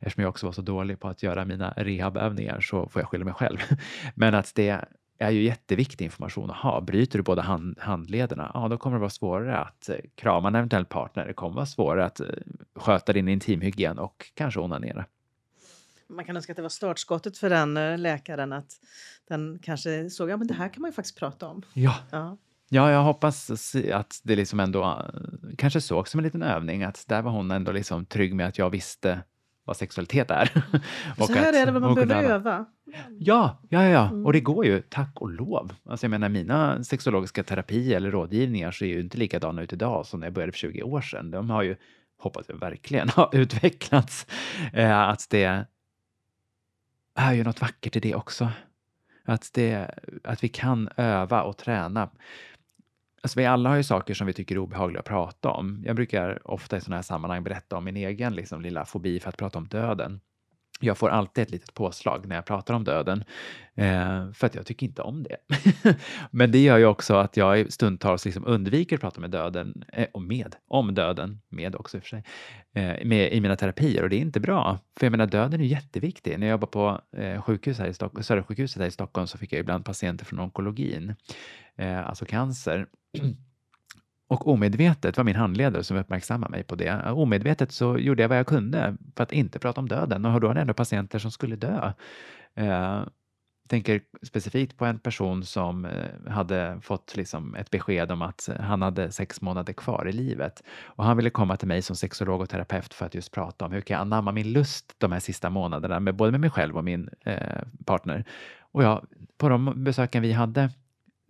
[0.00, 3.24] Eftersom jag också var så dålig på att göra mina rehabövningar så får jag skylla
[3.24, 3.58] mig själv.
[4.14, 4.84] Men att det
[5.20, 6.80] är ju jätteviktig information att ha.
[6.80, 10.54] Bryter du båda hand, handlederna, ja då kommer det vara svårare att eh, krama en
[10.54, 11.26] eventuell partner.
[11.26, 12.26] Det kommer vara svårare att eh,
[12.74, 15.04] sköta din intimhygien och kanske onanera.
[16.08, 18.72] Man kan önska att det var startskottet för den eh, läkaren att
[19.28, 21.62] den kanske såg, ja men det här kan man ju faktiskt prata om.
[21.74, 21.94] Ja.
[22.10, 22.36] ja.
[22.72, 23.50] Ja, jag hoppas
[23.92, 25.10] att det liksom ändå
[25.58, 28.58] kanske såg som en liten övning att där var hon ändå liksom trygg med att
[28.58, 29.20] jag visste
[29.70, 30.52] vad sexualitet är.
[31.18, 32.66] och så här att, är det, man behöver öva.
[33.18, 34.08] Ja, ja, ja.
[34.08, 34.26] Mm.
[34.26, 35.74] och det går ju, tack och lov.
[35.84, 40.20] Alltså jag menar, mina sexologiska terapier eller rådgivningar ser ju inte likadana ut idag som
[40.20, 41.30] när jag började för 20 år sedan.
[41.30, 41.76] De har ju,
[42.18, 44.26] hoppas jag verkligen, har utvecklats.
[44.72, 45.64] Eh, att det
[47.14, 48.50] är ju något vackert i det också.
[49.24, 49.94] Att, det,
[50.24, 52.10] att vi kan öva och träna
[53.22, 55.82] Alltså vi alla har ju saker som vi tycker är obehagliga att prata om.
[55.86, 59.28] Jag brukar ofta i sådana här sammanhang berätta om min egen liksom, lilla fobi för
[59.28, 60.20] att prata om döden.
[60.80, 63.24] jag får alltid ett litet påslag när jag pratar om döden,
[63.74, 65.36] eh, för att jag tycker inte om det.
[66.30, 70.06] Men det gör ju också att jag stundtals liksom undviker att prata med döden, eh,
[70.12, 72.24] och med, om döden, med också i och för sig,
[72.74, 74.78] eh, med, i mina terapier och det är inte bra.
[74.98, 76.38] För jag menar, döden är jätteviktig.
[76.38, 79.52] När jag jobbade på eh, sjukhus här i Stock Södersjukhuset här i Stockholm så fick
[79.52, 81.14] jag ibland patienter från onkologin,
[81.76, 82.86] eh, alltså cancer.
[84.28, 87.10] Och omedvetet var min handledare som uppmärksammade mig på det.
[87.10, 90.48] Omedvetet så gjorde jag vad jag kunde för att inte prata om döden och då
[90.48, 91.92] hade jag ändå patienter som skulle dö.
[92.54, 93.02] Eh,
[93.68, 98.82] tänker specifikt på en person som eh, hade fått liksom ett besked om att han
[98.82, 100.62] hade sex månader kvar i livet.
[100.82, 103.72] Och han ville komma till mig som sexolog och terapeut för att just prata om
[103.72, 106.76] hur kan jag anamma min lust de här sista månaderna, med, både med mig själv
[106.76, 108.24] och min eh, partner.
[108.60, 109.02] Och ja,
[109.38, 110.70] på de besöken vi hade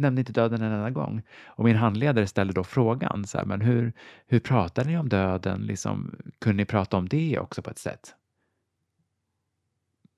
[0.00, 1.22] nämnde inte döden en enda gång.
[1.46, 3.92] Och min handledare ställde då frågan, så här, men hur,
[4.26, 5.60] hur pratar ni om döden?
[5.60, 8.14] Liksom, kunde ni prata om det också på ett sätt?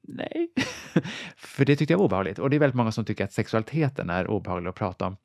[0.02, 0.48] Nej,
[1.36, 2.38] för det tyckte jag var obehagligt.
[2.38, 5.16] Och det är väldigt många som tycker att sexualiteten är obehaglig att prata om.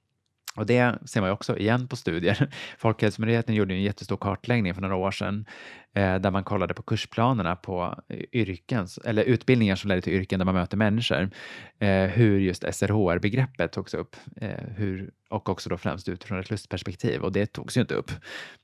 [0.57, 2.49] Och det ser man ju också igen på studier.
[2.77, 5.45] Folkhälsomyndigheten gjorde en jättestor kartläggning för några år sedan
[5.93, 10.39] eh, där man kollade på kursplanerna på eh, yrken, eller utbildningar som leder till yrken
[10.39, 11.29] där man möter människor.
[11.79, 17.21] Eh, hur just SRHR-begreppet togs upp eh, hur, och också då främst utifrån ett lustperspektiv
[17.21, 18.11] och det togs ju inte upp.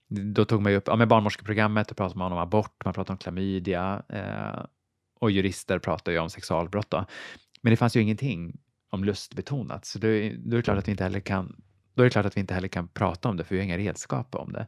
[0.10, 3.14] Då tog man ju upp ja, med barnmorskeprogrammet, då pratade man om abort, man pratade
[3.14, 4.66] om klamydia eh,
[5.20, 6.90] och jurister pratar ju om sexualbrott.
[6.90, 7.06] Då.
[7.62, 8.58] Men det fanns ju ingenting
[8.90, 11.56] om lustbetonat, så då, då är det klart att vi inte heller kan
[11.94, 13.66] då är det klart att vi inte heller kan prata om det, för vi har
[13.66, 14.68] inga redskap om det.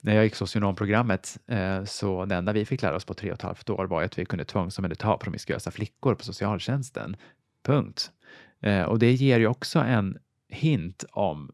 [0.00, 3.34] När jag gick socionomprogrammet eh, så det enda vi fick lära oss på tre och
[3.34, 7.16] ett halvt år var att vi kunde tvångsomhänderta promiskuösa flickor på socialtjänsten.
[7.62, 8.12] Punkt.
[8.60, 10.18] Eh, och det ger ju också en
[10.48, 11.52] hint om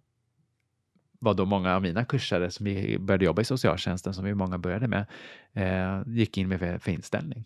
[1.18, 2.64] vad då många av mina kursare som
[3.00, 5.06] började jobba i socialtjänsten, som vi många började med,
[5.52, 7.44] eh, gick in med för, för inställning.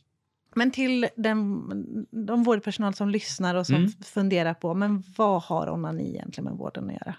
[0.54, 3.90] Men till den, de vårdpersonal som lyssnar och som mm.
[3.90, 7.14] funderar på men vad har onani egentligen med vården att göra?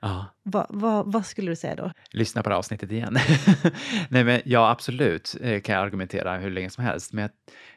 [0.00, 0.26] Ja.
[0.42, 1.92] Va, va, vad skulle du säga då?
[2.10, 3.18] Lyssna på det avsnittet igen.
[4.08, 7.12] Nej, men ja, absolut eh, kan jag argumentera hur länge som helst.
[7.12, 7.30] Men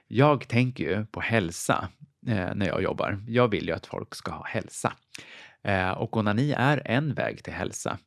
[0.08, 1.90] jag tänker ju på hälsa
[2.28, 3.24] eh, när jag jobbar.
[3.28, 4.94] Jag vill ju att folk ska ha hälsa.
[5.64, 7.98] Eh, och onani är en väg till hälsa.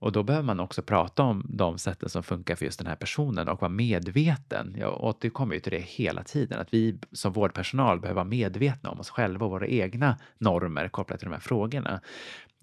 [0.00, 2.96] Och då behöver man också prata om de sätten som funkar för just den här
[2.96, 4.74] personen och vara medveten.
[4.78, 9.00] Jag återkommer ju till det hela tiden, att vi som vårdpersonal behöver vara medvetna om
[9.00, 12.00] oss själva och våra egna normer kopplat till de här frågorna.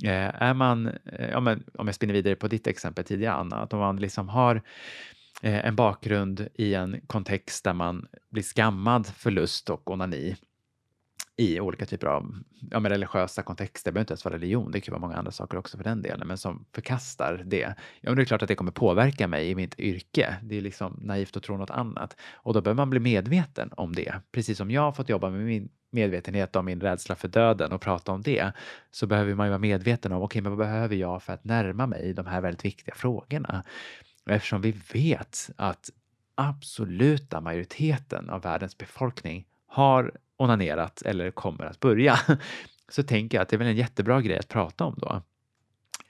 [0.03, 3.55] Eh, är man, eh, ja, men, om jag spinner vidare på ditt exempel tidigare Anna,
[3.55, 4.55] att om man liksom har
[5.41, 10.35] eh, en bakgrund i en kontext där man blir skammad för lust och onani
[11.37, 12.35] i olika typer av
[12.71, 15.31] ja, men religiösa kontexter, det behöver inte ens vara religion, det kan vara många andra
[15.31, 17.75] saker också för den delen, men som förkastar det.
[18.01, 20.35] Ja, men det är klart att det kommer påverka mig i mitt yrke.
[20.43, 22.15] Det är liksom naivt att tro något annat.
[22.33, 24.15] Och då behöver man bli medveten om det.
[24.31, 27.81] Precis som jag har fått jobba med min medvetenhet om min rädsla för döden och
[27.81, 28.51] prata om det,
[28.91, 31.43] så behöver man ju vara medveten om, okej, okay, men vad behöver jag för att
[31.43, 33.63] närma mig de här väldigt viktiga frågorna?
[34.25, 35.89] Och eftersom vi vet att
[36.35, 42.19] absoluta majoriteten av världens befolkning har onanerat eller kommer att börja,
[42.89, 45.21] så tänker jag att det är väl en jättebra grej att prata om då.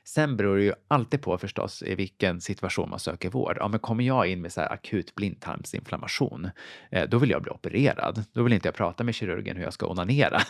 [0.07, 3.57] Sen beror det ju alltid på förstås i vilken situation man söker vård.
[3.59, 6.49] Ja, men kommer jag in med så akut blindtarmsinflammation,
[6.91, 8.23] eh, då vill jag bli opererad.
[8.33, 10.41] Då vill inte jag prata med kirurgen hur jag ska onanera.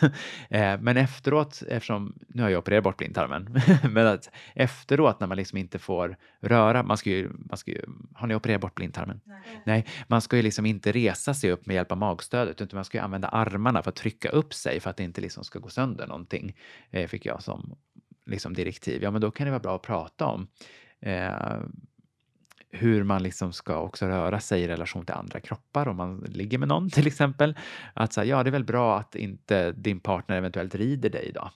[0.50, 5.36] Eh, men efteråt, eftersom, nu har jag opererat bort blindtarmen, men att efteråt när man
[5.36, 7.82] liksom inte får röra, man ska ju, man ska ju,
[8.14, 9.20] har ni opererat bort blindtarmen?
[9.24, 9.62] Nej.
[9.66, 12.84] Nej, man ska ju liksom inte resa sig upp med hjälp av magstödet, utan man
[12.84, 15.58] ska ju använda armarna för att trycka upp sig för att det inte liksom ska
[15.58, 16.56] gå sönder någonting,
[16.90, 17.76] eh, fick jag som
[18.26, 20.48] liksom direktiv, ja men då kan det vara bra att prata om
[21.00, 21.60] eh,
[22.70, 26.58] hur man liksom ska också röra sig i relation till andra kroppar om man ligger
[26.58, 27.58] med någon till exempel.
[27.94, 31.50] Att säga, ja det är väl bra att inte din partner eventuellt rider dig då.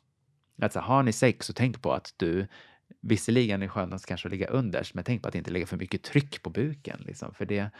[0.63, 2.47] Att säga, har ni sex så tänk på att du
[3.01, 5.77] Visserligen är det skönast kanske att ligga underst, men tänk på att inte lägga för
[5.77, 7.71] mycket tryck på buken, liksom, för det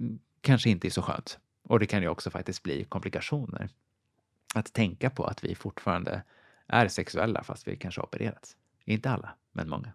[0.00, 1.38] mm, kanske inte är så skönt.
[1.62, 3.68] Och det kan ju också faktiskt bli komplikationer.
[4.54, 6.22] Att tänka på att vi fortfarande
[6.72, 8.56] är sexuella fast vi kanske har opererats.
[8.84, 9.92] Inte alla, men många.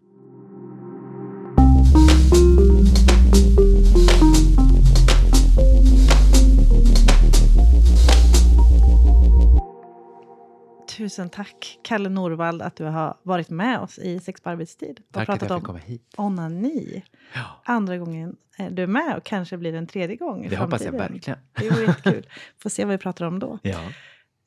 [10.98, 15.00] Tusen tack, Kalle Norvald, att du har varit med oss i Sex på arbetstid.
[15.08, 16.14] Och tack pratat att jag fick komma hit.
[16.18, 17.04] onani.
[17.34, 17.62] Ja.
[17.66, 18.36] Andra gången
[18.72, 20.48] du är med och kanske blir en tredje gång.
[20.50, 21.40] Det hoppas jag verkligen.
[21.54, 22.28] Det vore jättekul.
[22.62, 23.60] Får se vad vi pratar om då.
[23.68, 23.80] Ja.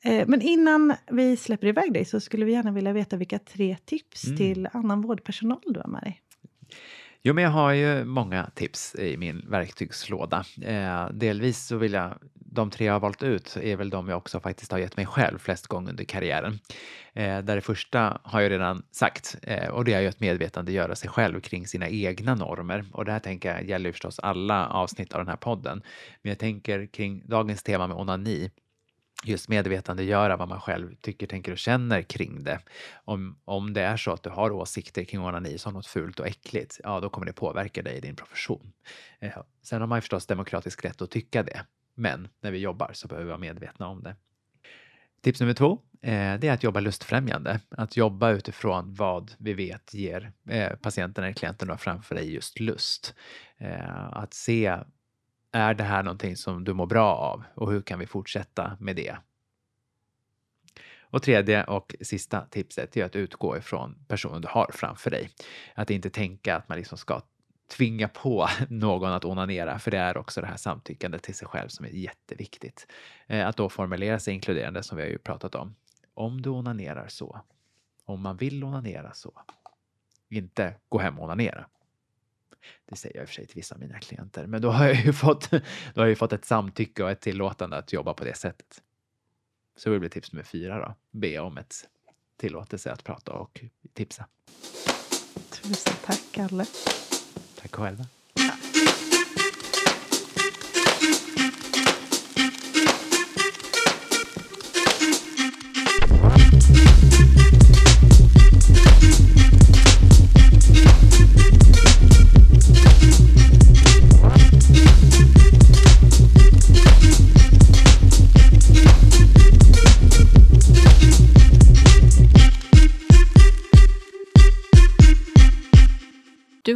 [0.03, 3.77] Eh, men innan vi släpper iväg dig så skulle vi gärna vilja veta vilka tre
[3.85, 4.37] tips mm.
[4.37, 6.21] till annan vårdpersonal du har med dig.
[7.23, 10.45] Jo, men jag har ju många tips i min verktygslåda.
[10.61, 12.17] Eh, delvis så vill jag
[12.53, 15.05] de tre jag har valt ut är väl de jag också faktiskt har gett mig
[15.05, 16.59] själv flest gånger under karriären.
[17.13, 20.95] Eh, där det första har jag redan sagt eh, och det är ju att medvetandegöra
[20.95, 22.85] sig själv kring sina egna normer.
[22.93, 25.81] Och det här tänker jag gäller förstås alla avsnitt av den här podden.
[26.21, 28.51] Men jag tänker kring dagens tema med onani
[29.23, 32.59] just medvetandegöra vad man själv tycker, tänker och känner kring det.
[33.05, 36.27] Om, om det är så att du har åsikter kring onani som något fult och
[36.27, 38.73] äckligt, ja då kommer det påverka dig i din profession.
[39.19, 41.65] Eh, sen har man ju förstås demokratisk rätt att tycka det,
[41.95, 44.15] men när vi jobbar så behöver vi vara medvetna om det.
[45.21, 47.59] Tips nummer två, eh, det är att jobba lustfrämjande.
[47.69, 53.15] Att jobba utifrån vad vi vet ger eh, patienten eller klienten framför dig just lust.
[53.57, 54.77] Eh, att se
[55.51, 58.95] är det här någonting som du mår bra av och hur kan vi fortsätta med
[58.95, 59.17] det?
[61.01, 65.29] Och tredje och sista tipset är att utgå ifrån personen du har framför dig.
[65.75, 67.21] Att inte tänka att man liksom ska
[67.77, 71.67] tvinga på någon att onanera, för det är också det här samtyckandet till sig själv
[71.67, 72.87] som är jätteviktigt.
[73.27, 75.75] Eh, att då formulera sig inkluderande som vi har ju pratat om.
[76.13, 77.41] Om du onanerar så.
[78.05, 79.41] Om man vill onanera så.
[80.29, 81.65] Inte gå hem och onanera.
[82.85, 84.85] Det säger jag i och för sig till vissa av mina klienter, men då har
[84.85, 85.49] jag ju fått,
[85.93, 88.81] då har jag fått ett samtycke och ett tillåtande att jobba på det sättet.
[89.75, 90.95] Så det blir tips nummer fyra då.
[91.19, 91.89] Be om ett
[92.37, 93.61] tillåtelse att prata och
[93.93, 94.25] tipsa.
[95.49, 96.65] Tusen tack, Kalle.
[97.55, 98.05] Tack själva.